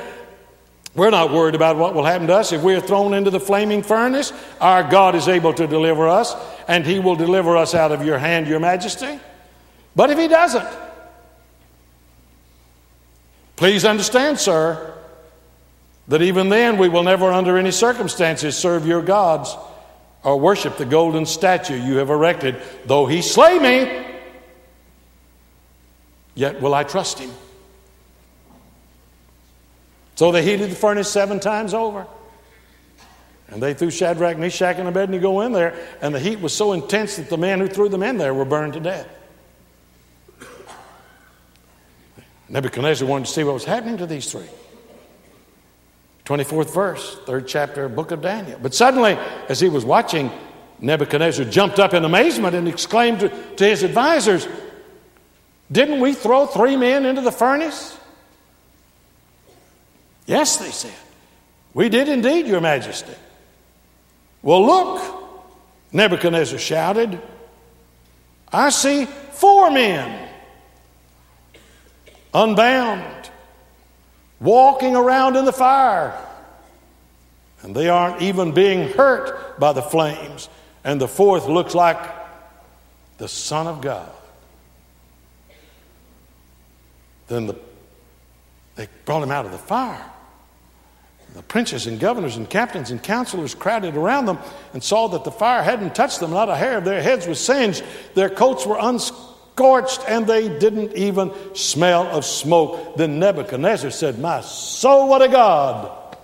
We're 0.95 1.09
not 1.09 1.31
worried 1.31 1.55
about 1.55 1.75
what 1.75 1.93
will 1.93 2.05
happen 2.05 2.27
to 2.27 2.35
us. 2.35 2.53
If 2.53 2.63
we 2.63 2.73
are 2.73 2.81
thrown 2.81 3.13
into 3.13 3.29
the 3.29 3.39
flaming 3.39 3.83
furnace, 3.83 4.31
our 4.61 4.83
God 4.89 5.15
is 5.15 5.27
able 5.27 5.53
to 5.53 5.67
deliver 5.67 6.07
us, 6.07 6.33
and 6.67 6.85
He 6.85 6.99
will 6.99 7.15
deliver 7.15 7.57
us 7.57 7.75
out 7.75 7.91
of 7.91 8.05
your 8.05 8.17
hand, 8.17 8.47
Your 8.47 8.59
Majesty. 8.59 9.19
But 9.95 10.09
if 10.09 10.17
He 10.17 10.29
doesn't, 10.29 10.67
please 13.57 13.83
understand, 13.83 14.39
sir, 14.39 14.93
that 16.07 16.21
even 16.21 16.49
then 16.49 16.77
we 16.77 16.87
will 16.87 17.03
never, 17.03 17.31
under 17.31 17.57
any 17.57 17.71
circumstances, 17.71 18.57
serve 18.57 18.87
your 18.87 19.01
gods 19.01 19.55
or 20.23 20.39
worship 20.39 20.77
the 20.77 20.85
golden 20.85 21.25
statue 21.25 21.75
you 21.75 21.97
have 21.97 22.09
erected. 22.09 22.61
Though 22.85 23.05
he 23.05 23.21
slay 23.21 23.59
me, 23.59 24.05
yet 26.33 26.61
will 26.61 26.73
I 26.73 26.83
trust 26.83 27.19
him. 27.19 27.31
So 30.15 30.31
they 30.31 30.43
heated 30.43 30.71
the 30.71 30.75
furnace 30.75 31.09
seven 31.09 31.39
times 31.39 31.73
over. 31.73 32.07
And 33.49 33.61
they 33.61 33.73
threw 33.73 33.91
Shadrach, 33.91 34.37
Meshach, 34.37 34.77
and 34.77 34.87
Abednego 34.87 35.41
in 35.41 35.51
there, 35.51 35.75
and 36.01 36.15
the 36.15 36.19
heat 36.19 36.39
was 36.39 36.53
so 36.53 36.73
intense 36.73 37.17
that 37.17 37.29
the 37.29 37.37
men 37.37 37.59
who 37.59 37.67
threw 37.67 37.89
them 37.89 38.01
in 38.01 38.17
there 38.17 38.33
were 38.33 38.45
burned 38.45 38.73
to 38.73 38.79
death. 38.79 39.07
Nebuchadnezzar 42.49 43.07
wanted 43.07 43.25
to 43.25 43.31
see 43.31 43.43
what 43.43 43.53
was 43.53 43.65
happening 43.65 43.97
to 43.97 44.05
these 44.05 44.31
three. 44.31 44.49
24th 46.25 46.73
verse, 46.73 47.17
third 47.25 47.47
chapter, 47.47 47.87
book 47.87 48.11
of 48.11 48.21
Daniel. 48.21 48.57
But 48.59 48.73
suddenly, 48.73 49.17
as 49.47 49.59
he 49.59 49.69
was 49.69 49.85
watching, 49.85 50.31
Nebuchadnezzar 50.79 51.45
jumped 51.45 51.79
up 51.79 51.93
in 51.93 52.03
amazement 52.03 52.55
and 52.55 52.67
exclaimed 52.67 53.19
to, 53.19 53.29
to 53.29 53.65
his 53.65 53.83
advisors, 53.83 54.47
Didn't 55.71 55.99
we 55.99 56.13
throw 56.13 56.47
three 56.47 56.77
men 56.77 57.05
into 57.05 57.21
the 57.21 57.31
furnace? 57.31 57.97
Yes, 60.25 60.57
they 60.57 60.71
said. 60.71 60.93
We 61.73 61.89
did 61.89 62.09
indeed, 62.09 62.47
Your 62.47 62.61
Majesty. 62.61 63.13
Well, 64.41 64.65
look, 64.65 65.23
Nebuchadnezzar 65.91 66.59
shouted, 66.59 67.21
I 68.51 68.69
see 68.69 69.05
four 69.05 69.71
men 69.71 70.29
unbound, 72.33 73.29
walking 74.39 74.95
around 74.95 75.35
in 75.35 75.45
the 75.45 75.53
fire. 75.53 76.21
And 77.61 77.75
they 77.75 77.89
aren't 77.89 78.21
even 78.21 78.51
being 78.51 78.89
hurt 78.89 79.59
by 79.59 79.73
the 79.73 79.81
flames. 79.81 80.49
And 80.83 81.01
the 81.01 81.07
fourth 81.07 81.47
looks 81.47 81.73
like 81.73 81.97
the 83.17 83.27
Son 83.27 83.65
of 83.65 83.81
God. 83.81 84.11
Then 87.27 87.47
the, 87.47 87.55
they 88.75 88.87
brought 89.05 89.23
him 89.23 89.31
out 89.31 89.45
of 89.45 89.51
the 89.51 89.57
fire. 89.57 90.11
The 91.35 91.43
princes 91.43 91.85
and 91.85 91.99
governors 91.99 92.37
and 92.37 92.49
captains 92.49 92.91
and 92.91 93.03
counselors 93.03 93.53
crowded 93.53 93.97
around 93.97 94.25
them 94.25 94.39
and 94.73 94.81
saw 94.81 95.09
that 95.09 95.25
the 95.25 95.31
fire 95.31 95.61
hadn't 95.61 95.93
touched 95.93 96.21
them. 96.21 96.31
Not 96.31 96.47
a 96.47 96.55
hair 96.55 96.77
of 96.77 96.85
their 96.85 97.01
heads 97.01 97.27
was 97.27 97.43
singed. 97.43 97.83
Their 98.13 98.29
coats 98.29 98.65
were 98.65 98.77
unscorched 98.79 99.99
and 100.07 100.25
they 100.25 100.47
didn't 100.47 100.93
even 100.93 101.33
smell 101.53 102.03
of 102.07 102.23
smoke. 102.23 102.95
Then 102.95 103.19
Nebuchadnezzar 103.19 103.91
said, 103.91 104.17
My 104.17 104.39
soul, 104.39 105.09
what 105.09 105.21
a 105.21 105.27
God! 105.27 106.17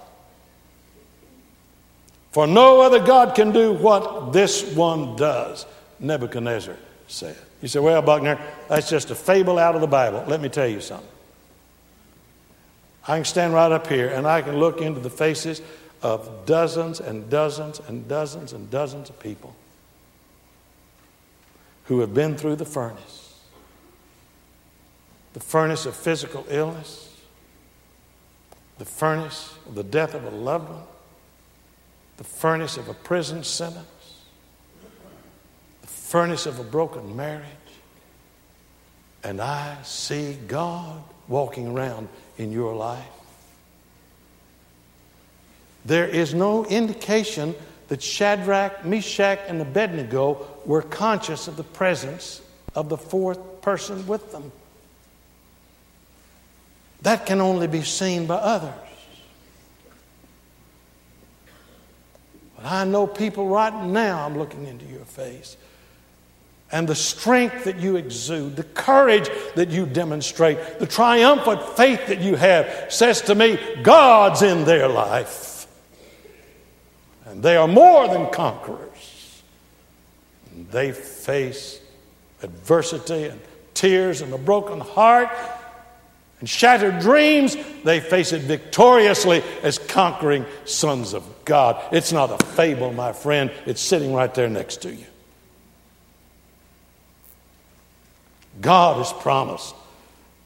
For 2.32 2.48
no 2.48 2.80
other 2.80 3.06
God 3.06 3.36
can 3.36 3.52
do 3.52 3.74
what 3.74 4.32
this 4.32 4.64
one 4.64 5.18
does, 5.18 5.66
Nebuchadnezzar 6.00 6.78
said. 7.08 7.36
You 7.62 7.68
say, 7.68 7.80
Well, 7.80 8.02
Buckner, 8.02 8.40
that's 8.70 8.90
just 8.90 9.12
a 9.12 9.16
fable 9.16 9.60
out 9.60 9.76
of 9.76 9.82
the 9.82 9.88
Bible. 9.88 10.24
Let 10.26 10.40
me 10.40 10.48
tell 10.48 10.68
you 10.68 10.80
something. 10.80 11.10
I 13.08 13.18
can 13.18 13.26
stand 13.26 13.54
right 13.54 13.72
up 13.72 13.88
here 13.88 14.10
and 14.10 14.28
I 14.28 14.42
can 14.42 14.58
look 14.58 14.82
into 14.82 15.00
the 15.00 15.10
faces 15.10 15.62
of 16.02 16.46
dozens 16.46 17.00
and 17.00 17.30
dozens 17.30 17.80
and 17.88 18.08
dozens 18.08 18.54
and 18.54 18.70
dozens 18.70 19.10
of 19.10 19.20
people 19.20 19.56
who 21.86 22.00
have 22.00 22.14
been 22.14 22.38
through 22.38 22.56
the 22.56 22.66
furnace. 22.66 23.40
The 25.34 25.40
furnace 25.40 25.86
of 25.86 25.96
physical 25.96 26.46
illness, 26.50 27.16
the 28.78 28.86
furnace 28.86 29.56
of 29.66 29.76
the 29.76 29.84
death 29.84 30.14
of 30.14 30.24
a 30.26 30.30
loved 30.30 30.70
one, 30.70 30.84
the 32.18 32.24
furnace 32.24 32.78
of 32.78 32.88
a 32.88 32.94
prison 32.94 33.44
sentence, 33.44 34.24
the 35.82 35.88
furnace 35.88 36.46
of 36.46 36.60
a 36.60 36.64
broken 36.64 37.16
marriage. 37.16 37.46
And 39.24 39.40
I 39.42 39.78
see 39.84 40.38
God 40.48 41.04
walking 41.32 41.68
around 41.68 42.10
in 42.38 42.52
your 42.52 42.76
life. 42.76 43.04
There 45.86 46.08
is 46.08 46.36
no 46.36 46.66
indication 46.66 47.56
that 47.88 48.04
Shadrach, 48.04 48.86
Meshach, 48.86 49.40
and 49.48 49.62
Abednego 49.62 50.46
were 50.66 50.84
conscious 50.84 51.48
of 51.48 51.58
the 51.58 51.64
presence 51.64 52.42
of 52.76 52.90
the 52.90 52.98
fourth 52.98 53.62
person 53.62 54.06
with 54.06 54.32
them. 54.32 54.52
That 57.02 57.26
can 57.26 57.42
only 57.42 57.68
be 57.68 57.82
seen 57.82 58.28
by 58.28 58.36
others. 58.36 58.74
But 62.56 62.66
I 62.66 62.84
know 62.86 63.08
people 63.08 63.48
right 63.48 63.74
now, 63.86 64.26
I'm 64.26 64.38
looking 64.38 64.68
into 64.68 64.86
your 64.86 65.06
face, 65.06 65.58
and 66.72 66.88
the 66.88 66.96
strength 66.96 67.66
that 67.66 67.80
you 67.80 67.98
exude, 67.98 68.56
the 68.56 68.64
courage 68.64 69.30
that 69.56 69.70
you 69.70 69.86
demonstrate, 69.86 70.80
the 70.80 70.88
triumphant 70.88 71.62
faith 71.76 72.08
that 72.08 72.22
you 72.22 72.36
have 72.36 72.88
says 72.90 73.22
to 73.22 73.36
me, 73.36 73.60
God's 73.84 74.42
in 74.42 74.64
their 74.66 74.88
life. 74.88 75.68
And 77.26 77.44
they 77.44 77.58
are 77.58 77.68
more 77.68 78.08
than 78.08 78.30
conquerors. 78.30 79.44
And 80.52 80.70
they 80.70 80.92
face 80.92 81.80
adversity 82.42 83.26
and 83.26 83.40
tears 83.74 84.22
and 84.22 84.34
a 84.34 84.38
broken 84.38 84.80
heart 84.80 85.30
and 86.42 86.50
shattered 86.50 87.00
dreams, 87.00 87.56
they 87.84 88.00
face 88.00 88.34
it 88.34 88.42
victoriously 88.42 89.44
as 89.62 89.78
conquering 89.78 90.44
sons 90.66 91.14
of 91.14 91.24
God. 91.46 91.80
It's 91.92 92.12
not 92.12 92.32
a 92.32 92.44
fable, 92.44 92.92
my 92.92 93.14
friend, 93.14 93.52
it's 93.68 93.80
sitting 93.80 94.12
right 94.12 94.34
there 94.34 94.50
next 94.50 94.78
to 94.78 94.92
you. 94.92 95.06
God 98.62 98.98
has 98.98 99.12
promised 99.12 99.76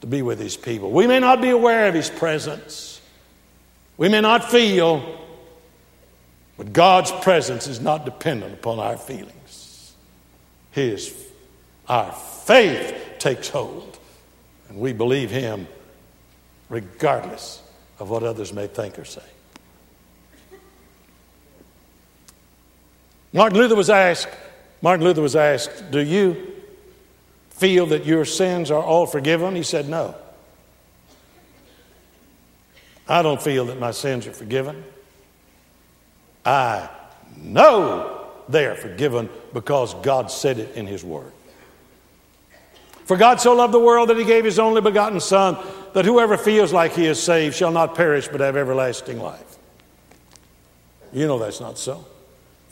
to 0.00 0.06
be 0.06 0.22
with 0.22 0.38
his 0.38 0.56
people. 0.56 0.90
We 0.90 1.06
may 1.06 1.20
not 1.20 1.40
be 1.40 1.50
aware 1.50 1.88
of 1.88 1.94
his 1.94 2.10
presence, 2.10 3.00
we 3.96 4.08
may 4.08 4.20
not 4.20 4.50
feel, 4.50 5.20
but 6.56 6.72
God's 6.72 7.12
presence 7.12 7.66
is 7.66 7.80
not 7.80 8.04
dependent 8.04 8.54
upon 8.54 8.78
our 8.78 8.96
feelings. 8.96 9.94
His, 10.70 11.14
our 11.88 12.12
faith 12.12 12.94
takes 13.18 13.48
hold, 13.48 13.98
and 14.68 14.78
we 14.78 14.92
believe 14.92 15.30
him 15.30 15.66
regardless 16.68 17.62
of 17.98 18.10
what 18.10 18.22
others 18.22 18.52
may 18.52 18.66
think 18.66 18.98
or 18.98 19.04
say. 19.04 19.22
Martin 23.32 23.58
Luther 23.58 23.76
was 23.76 23.90
asked, 23.90 24.28
Martin 24.80 25.04
Luther 25.04 25.22
was 25.22 25.36
asked, 25.36 25.90
Do 25.90 26.00
you 26.00 26.55
feel 27.56 27.86
that 27.86 28.04
your 28.04 28.24
sins 28.24 28.70
are 28.70 28.82
all 28.82 29.06
forgiven? 29.06 29.54
He 29.54 29.62
said, 29.62 29.88
No. 29.88 30.14
I 33.08 33.22
don't 33.22 33.40
feel 33.40 33.66
that 33.66 33.78
my 33.78 33.92
sins 33.92 34.26
are 34.26 34.32
forgiven. 34.32 34.84
I 36.44 36.88
know 37.36 38.26
they 38.48 38.66
are 38.66 38.74
forgiven 38.74 39.28
because 39.52 39.94
God 39.94 40.30
said 40.30 40.58
it 40.58 40.76
in 40.76 40.86
His 40.86 41.04
Word. 41.04 41.32
For 43.04 43.16
God 43.16 43.40
so 43.40 43.54
loved 43.54 43.72
the 43.72 43.78
world 43.80 44.08
that 44.10 44.16
He 44.16 44.24
gave 44.24 44.44
His 44.44 44.58
only 44.58 44.80
begotten 44.80 45.20
Son, 45.20 45.56
that 45.92 46.04
whoever 46.04 46.36
feels 46.36 46.72
like 46.72 46.92
he 46.92 47.06
is 47.06 47.22
saved 47.22 47.54
shall 47.54 47.70
not 47.70 47.94
perish 47.94 48.28
but 48.28 48.40
have 48.40 48.56
everlasting 48.56 49.18
life. 49.18 49.56
You 51.12 51.26
know 51.26 51.38
that's 51.38 51.60
not 51.60 51.78
so. 51.78 52.04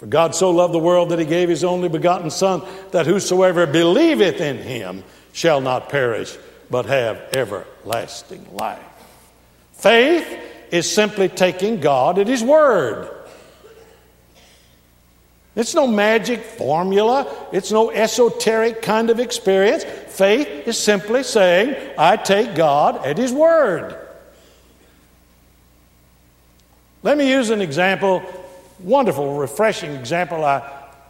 For 0.05 0.09
God 0.09 0.35
so 0.35 0.51
loved 0.51 0.75
the 0.75 0.79
world 0.79 1.09
that 1.09 1.19
he 1.19 1.25
gave 1.25 1.49
his 1.49 1.65
only 1.65 1.89
begotten 1.89 2.29
Son, 2.29 2.61
that 2.91 3.07
whosoever 3.07 3.67
believeth 3.67 4.39
in 4.39 4.59
him 4.59 5.03
shall 5.33 5.63
not 5.63 5.89
perish, 5.89 6.37
but 6.71 6.85
have 6.85 7.17
everlasting 7.33 8.47
life. 8.55 8.85
Faith 9.73 10.29
is 10.71 10.95
simply 10.95 11.31
taking 11.31 11.81
God 11.81 12.19
at 12.19 12.29
his 12.29 12.43
word. 12.43 13.09
It's 15.57 15.75
no 15.75 15.87
magic 15.87 16.43
formula. 16.43 17.27
It's 17.51 17.73
no 17.73 17.91
esoteric 17.91 18.83
kind 18.83 19.09
of 19.09 19.19
experience. 19.19 19.85
Faith 19.85 20.69
is 20.69 20.79
simply 20.79 21.23
saying, 21.23 21.77
I 21.97 22.19
take 22.19 22.55
God 22.55 23.07
at 23.07 23.17
His 23.17 23.33
Word. 23.33 23.97
Let 27.03 27.17
me 27.17 27.31
use 27.31 27.51
an 27.51 27.63
example, 27.63 28.23
wonderful, 28.85 29.37
refreshing 29.37 29.93
example 29.93 30.45
I 30.45 30.63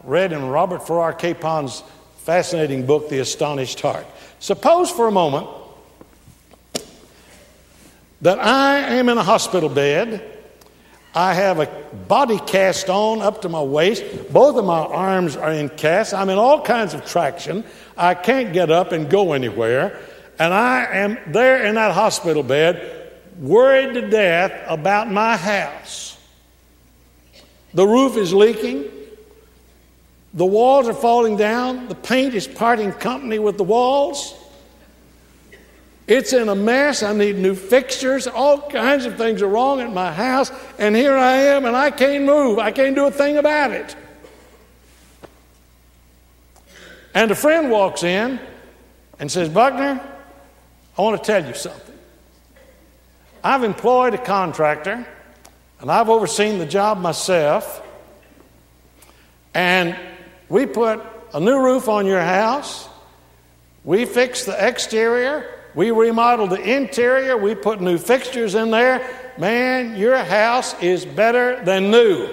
read 0.02 0.32
in 0.32 0.48
Robert 0.48 0.86
Farrar 0.86 1.12
Capon's 1.12 1.82
fascinating 2.18 2.86
book, 2.86 3.08
The 3.08 3.18
Astonished 3.18 3.80
Heart. 3.80 4.06
Suppose 4.38 4.90
for 4.90 5.08
a 5.08 5.12
moment 5.12 5.48
that 8.22 8.38
I 8.38 8.78
am 8.78 9.08
in 9.08 9.18
a 9.18 9.22
hospital 9.22 9.68
bed 9.68 10.34
I 11.14 11.32
have 11.34 11.60
a 11.60 11.66
body 12.08 12.38
cast 12.40 12.90
on 12.90 13.22
up 13.22 13.42
to 13.42 13.48
my 13.48 13.62
waist. 13.62 14.02
Both 14.32 14.56
of 14.56 14.64
my 14.64 14.80
arms 14.80 15.36
are 15.36 15.52
in 15.52 15.68
cast. 15.68 16.12
I'm 16.12 16.28
in 16.28 16.38
all 16.38 16.60
kinds 16.60 16.92
of 16.92 17.06
traction. 17.06 17.62
I 17.96 18.14
can't 18.14 18.52
get 18.52 18.72
up 18.72 18.90
and 18.90 19.08
go 19.08 19.32
anywhere. 19.32 20.00
And 20.40 20.52
I 20.52 20.86
am 20.86 21.18
there 21.28 21.64
in 21.66 21.76
that 21.76 21.92
hospital 21.92 22.42
bed, 22.42 23.12
worried 23.38 23.94
to 23.94 24.10
death 24.10 24.52
about 24.66 25.08
my 25.08 25.36
house. 25.36 26.13
The 27.74 27.86
roof 27.86 28.16
is 28.16 28.32
leaking. 28.32 28.84
The 30.32 30.46
walls 30.46 30.88
are 30.88 30.94
falling 30.94 31.36
down. 31.36 31.88
The 31.88 31.94
paint 31.94 32.34
is 32.34 32.46
parting 32.46 32.92
company 32.92 33.38
with 33.38 33.56
the 33.56 33.64
walls. 33.64 34.34
It's 36.06 36.32
in 36.32 36.48
a 36.48 36.54
mess. 36.54 37.02
I 37.02 37.12
need 37.12 37.36
new 37.36 37.54
fixtures. 37.54 38.26
All 38.26 38.60
kinds 38.60 39.06
of 39.06 39.16
things 39.16 39.42
are 39.42 39.48
wrong 39.48 39.80
at 39.80 39.92
my 39.92 40.12
house. 40.12 40.52
And 40.78 40.94
here 40.94 41.14
I 41.14 41.36
am, 41.36 41.64
and 41.64 41.76
I 41.76 41.90
can't 41.90 42.24
move. 42.24 42.58
I 42.58 42.72
can't 42.72 42.94
do 42.94 43.06
a 43.06 43.10
thing 43.10 43.38
about 43.38 43.70
it. 43.70 43.96
And 47.14 47.30
a 47.30 47.34
friend 47.34 47.70
walks 47.70 48.02
in 48.02 48.40
and 49.18 49.30
says, 49.30 49.48
Buckner, 49.48 50.04
I 50.98 51.02
want 51.02 51.22
to 51.22 51.26
tell 51.26 51.44
you 51.46 51.54
something. 51.54 51.94
I've 53.42 53.62
employed 53.62 54.14
a 54.14 54.18
contractor, 54.18 55.06
and 55.84 55.92
I've 55.92 56.08
overseen 56.08 56.56
the 56.56 56.64
job 56.64 56.96
myself. 56.96 57.82
And 59.52 59.94
we 60.48 60.64
put 60.64 61.02
a 61.34 61.38
new 61.38 61.62
roof 61.62 61.90
on 61.90 62.06
your 62.06 62.22
house. 62.22 62.88
We 63.84 64.06
fixed 64.06 64.46
the 64.46 64.66
exterior. 64.66 65.46
We 65.74 65.90
remodeled 65.90 66.48
the 66.48 66.76
interior. 66.76 67.36
We 67.36 67.54
put 67.54 67.82
new 67.82 67.98
fixtures 67.98 68.54
in 68.54 68.70
there. 68.70 69.06
Man, 69.36 69.98
your 69.98 70.16
house 70.16 70.74
is 70.82 71.04
better 71.04 71.62
than 71.62 71.90
new. 71.90 72.30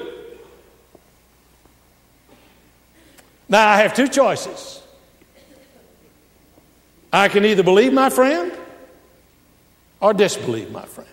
Now, 3.50 3.68
I 3.68 3.82
have 3.82 3.94
two 3.94 4.08
choices. 4.08 4.82
I 7.12 7.28
can 7.28 7.44
either 7.44 7.64
believe 7.64 7.92
my 7.92 8.10
friend 8.10 8.54
or 10.00 10.14
disbelieve 10.14 10.72
my 10.72 10.86
friend. 10.86 11.10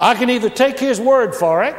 I 0.00 0.14
can 0.14 0.30
either 0.30 0.50
take 0.50 0.78
his 0.78 1.00
word 1.00 1.34
for 1.34 1.62
it 1.62 1.76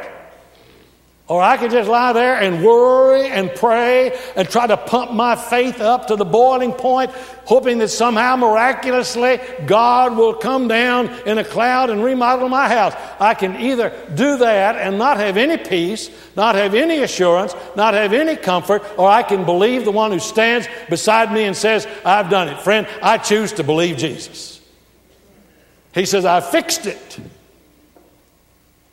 or 1.32 1.40
I 1.40 1.56
can 1.56 1.70
just 1.70 1.88
lie 1.88 2.12
there 2.12 2.38
and 2.38 2.62
worry 2.62 3.26
and 3.28 3.54
pray 3.54 4.18
and 4.36 4.46
try 4.46 4.66
to 4.66 4.76
pump 4.76 5.12
my 5.12 5.34
faith 5.34 5.80
up 5.80 6.08
to 6.08 6.16
the 6.16 6.26
boiling 6.26 6.72
point, 6.72 7.10
hoping 7.46 7.78
that 7.78 7.88
somehow 7.88 8.36
miraculously 8.36 9.40
God 9.64 10.16
will 10.16 10.34
come 10.34 10.68
down 10.68 11.08
in 11.26 11.38
a 11.38 11.44
cloud 11.44 11.88
and 11.88 12.04
remodel 12.04 12.50
my 12.50 12.68
house. 12.68 12.94
I 13.18 13.32
can 13.32 13.56
either 13.56 13.90
do 14.14 14.36
that 14.36 14.76
and 14.76 14.98
not 14.98 15.16
have 15.16 15.38
any 15.38 15.56
peace, 15.56 16.10
not 16.36 16.54
have 16.54 16.74
any 16.74 16.98
assurance, 16.98 17.54
not 17.76 17.94
have 17.94 18.12
any 18.12 18.36
comfort, 18.36 18.82
or 18.98 19.08
I 19.08 19.22
can 19.22 19.46
believe 19.46 19.86
the 19.86 19.90
one 19.90 20.10
who 20.10 20.18
stands 20.18 20.66
beside 20.90 21.32
me 21.32 21.44
and 21.44 21.56
says, 21.56 21.86
I've 22.04 22.28
done 22.30 22.48
it. 22.48 22.60
Friend, 22.60 22.86
I 23.00 23.16
choose 23.16 23.52
to 23.54 23.64
believe 23.64 23.96
Jesus. 23.96 24.60
He 25.94 26.04
says, 26.04 26.26
I 26.26 26.40
fixed 26.40 26.84
it. 26.84 27.20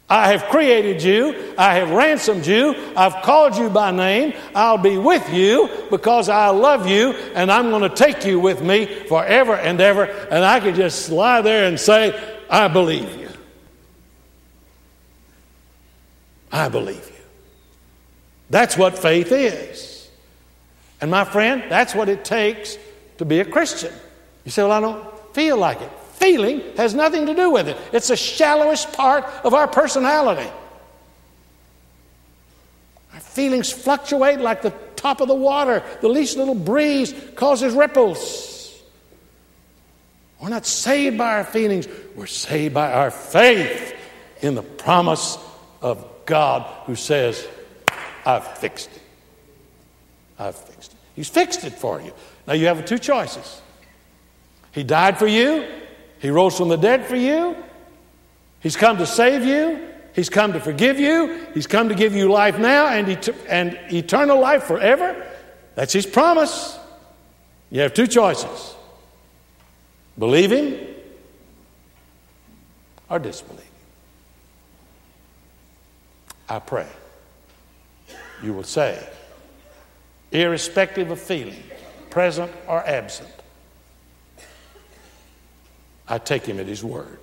I 0.10 0.32
have 0.32 0.46
created 0.46 1.04
you. 1.04 1.54
I 1.56 1.76
have 1.76 1.92
ransomed 1.92 2.48
you. 2.48 2.74
I've 2.96 3.22
called 3.22 3.56
you 3.56 3.70
by 3.70 3.92
name. 3.92 4.34
I'll 4.56 4.80
be 4.80 4.98
with 4.98 5.32
you 5.32 5.70
because 5.92 6.30
I 6.30 6.48
love 6.48 6.88
you 6.88 7.12
and 7.36 7.52
I'm 7.52 7.70
going 7.70 7.88
to 7.88 7.96
take 7.96 8.26
you 8.26 8.40
with 8.40 8.64
me 8.64 8.86
forever 8.86 9.56
and 9.56 9.80
ever. 9.80 10.06
And 10.06 10.44
I 10.44 10.60
can 10.62 10.74
just 10.74 11.12
lie 11.12 11.42
there 11.42 11.68
and 11.68 11.80
say, 11.80 12.20
I 12.50 12.68
believe 12.68 13.16
you. 13.18 13.30
I 16.52 16.70
believe 16.70 17.06
you. 17.08 17.26
That's 18.50 18.76
what 18.76 18.98
faith 18.98 19.32
is. 19.32 20.10
And 21.02 21.12
my 21.12 21.24
friend, 21.24 21.64
that's 21.70 21.94
what 21.94 22.10
it 22.10 22.26
takes 22.26 22.78
to 23.20 23.26
be 23.26 23.42
a 23.42 23.46
Christian. 23.46 23.94
You 24.44 24.52
say, 24.52 24.64
Well, 24.64 24.72
I 24.72 24.80
don't 24.80 25.36
feel 25.36 25.58
like 25.58 25.82
it. 25.82 25.92
Feeling 26.20 26.62
has 26.76 26.94
nothing 26.94 27.28
to 27.28 27.34
do 27.34 27.50
with 27.50 27.70
it, 27.70 27.78
it's 27.94 28.10
the 28.10 28.18
shallowest 28.18 28.92
part 28.92 29.24
of 29.46 29.54
our 29.54 29.68
personality. 29.68 30.50
Our 33.14 33.22
feelings 33.22 33.72
fluctuate 33.72 34.40
like 34.40 34.62
the 34.62 34.74
top 34.98 35.22
of 35.22 35.30
the 35.30 35.36
water, 35.36 35.82
the 36.02 36.10
least 36.10 36.36
little 36.36 36.56
breeze 36.56 37.14
causes 37.36 37.74
ripples. 37.74 38.78
We're 40.42 40.50
not 40.50 40.66
saved 40.66 41.18
by 41.18 41.38
our 41.38 41.46
feelings, 41.46 41.88
we're 42.16 42.26
saved 42.26 42.74
by 42.74 42.92
our 42.92 43.12
faith 43.12 43.96
in 44.42 44.56
the 44.56 44.62
promise 44.62 45.38
of 45.82 46.06
God 46.26 46.64
who 46.86 46.96
says, 46.96 47.48
I've 48.26 48.58
fixed 48.58 48.90
it. 48.94 49.02
I've 50.38 50.56
fixed 50.56 50.92
it. 50.92 50.98
He's 51.16 51.30
fixed 51.30 51.64
it 51.64 51.74
for 51.74 52.02
you. 52.02 52.12
Now 52.46 52.54
you 52.54 52.68
have 52.68 52.86
two 52.86 53.00
choices. 53.00 53.62
He 54.72 54.84
died 54.84 55.18
for 55.18 55.28
you, 55.28 55.66
he 56.20 56.30
rose 56.30 56.58
from 56.58 56.70
the 56.70 56.78
dead 56.78 57.06
for 57.06 57.16
you. 57.16 57.56
He's 58.60 58.76
come 58.76 58.98
to 58.98 59.06
save 59.06 59.44
you. 59.46 59.88
He's 60.14 60.30
come 60.30 60.54
to 60.54 60.60
forgive 60.60 61.00
you. 61.00 61.48
He's 61.54 61.68
come 61.68 61.90
to 61.90 61.96
give 61.96 62.14
you 62.14 62.30
life 62.32 62.58
now 62.60 62.88
and, 62.88 63.08
et- 63.10 63.30
and 63.48 63.80
eternal 63.92 64.40
life 64.40 64.64
forever. 64.64 65.26
That's 65.76 65.94
His 65.94 66.06
promise. 66.06 66.78
You 67.72 67.82
have 67.82 67.94
two 67.94 68.08
choices 68.08 68.76
believe 70.18 70.52
Him 70.52 70.76
or 73.10 73.20
disbelieve 73.20 73.62
Him. 73.62 73.66
I 76.50 76.60
pray 76.60 76.88
you 78.44 78.54
will 78.54 78.64
say, 78.64 79.08
irrespective 80.32 81.12
of 81.12 81.20
feeling, 81.20 81.62
present 82.10 82.52
or 82.68 82.86
absent, 82.86 83.30
I 86.10 86.18
take 86.18 86.46
him 86.46 86.60
at 86.60 86.66
his 86.66 86.84
word. 86.84 87.20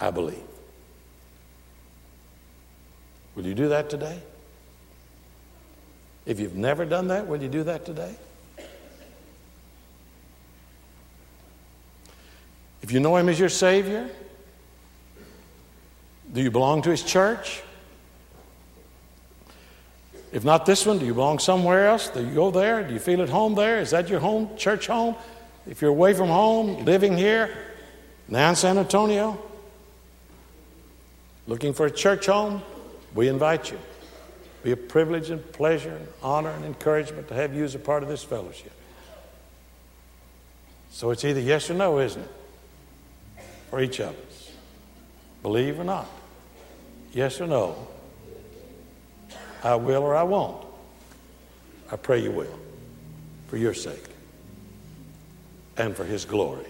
I 0.00 0.10
believe. 0.10 0.42
Will 3.36 3.46
you 3.46 3.54
do 3.54 3.68
that 3.68 3.88
today? 3.88 4.18
If 6.26 6.40
you've 6.40 6.56
never 6.56 6.84
done 6.84 7.08
that, 7.08 7.28
will 7.28 7.40
you 7.40 7.48
do 7.48 7.62
that 7.64 7.86
today? 7.86 8.14
If 12.82 12.90
you 12.90 13.00
know 13.00 13.16
him 13.16 13.28
as 13.28 13.38
your 13.38 13.48
Savior, 13.48 14.08
do 16.32 16.42
you 16.42 16.50
belong 16.50 16.82
to 16.82 16.90
his 16.90 17.02
church? 17.02 17.62
If 20.32 20.44
not 20.44 20.66
this 20.66 20.84
one, 20.84 20.98
do 20.98 21.06
you 21.06 21.14
belong 21.14 21.38
somewhere 21.38 21.86
else? 21.86 22.08
Do 22.08 22.20
you 22.24 22.34
go 22.34 22.50
there? 22.50 22.82
Do 22.82 22.92
you 22.92 23.00
feel 23.00 23.22
at 23.22 23.28
home 23.28 23.54
there? 23.54 23.80
Is 23.80 23.90
that 23.90 24.08
your 24.08 24.20
home, 24.20 24.56
church 24.56 24.88
home? 24.88 25.14
If 25.68 25.82
you're 25.82 25.90
away 25.90 26.14
from 26.14 26.28
home, 26.28 26.84
living 26.84 27.16
here, 27.16 27.50
now 28.28 28.50
in 28.50 28.56
San 28.56 28.78
Antonio, 28.78 29.40
looking 31.46 31.72
for 31.72 31.86
a 31.86 31.90
church 31.90 32.26
home, 32.26 32.62
we 33.14 33.28
invite 33.28 33.70
you. 33.72 33.78
Be 34.62 34.72
a 34.72 34.76
privilege 34.76 35.30
and 35.30 35.52
pleasure 35.52 35.94
and 35.94 36.08
honor 36.22 36.50
and 36.50 36.64
encouragement 36.64 37.28
to 37.28 37.34
have 37.34 37.54
you 37.54 37.64
as 37.64 37.74
a 37.74 37.78
part 37.78 38.02
of 38.02 38.08
this 38.08 38.22
fellowship. 38.22 38.72
So 40.90 41.10
it's 41.10 41.24
either 41.24 41.40
yes 41.40 41.68
or 41.68 41.74
no, 41.74 41.98
isn't 41.98 42.22
it? 42.22 42.30
For 43.70 43.80
each 43.80 44.00
of 44.00 44.10
us. 44.10 44.50
Believe 45.42 45.78
or 45.80 45.84
not. 45.84 46.08
Yes 47.12 47.40
or 47.40 47.46
no. 47.46 47.88
I 49.62 49.74
will 49.74 50.02
or 50.02 50.14
I 50.14 50.22
won't. 50.22 50.64
I 51.90 51.96
pray 51.96 52.22
you 52.22 52.30
will. 52.30 52.58
For 53.48 53.56
your 53.56 53.74
sake 53.74 54.15
and 55.78 55.96
for 55.96 56.04
His 56.04 56.24
glory. 56.24 56.66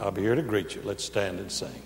I'll 0.00 0.10
be 0.10 0.22
here 0.22 0.34
to 0.34 0.42
greet 0.42 0.74
you. 0.74 0.82
Let's 0.84 1.04
stand 1.04 1.40
and 1.40 1.50
sing. 1.50 1.82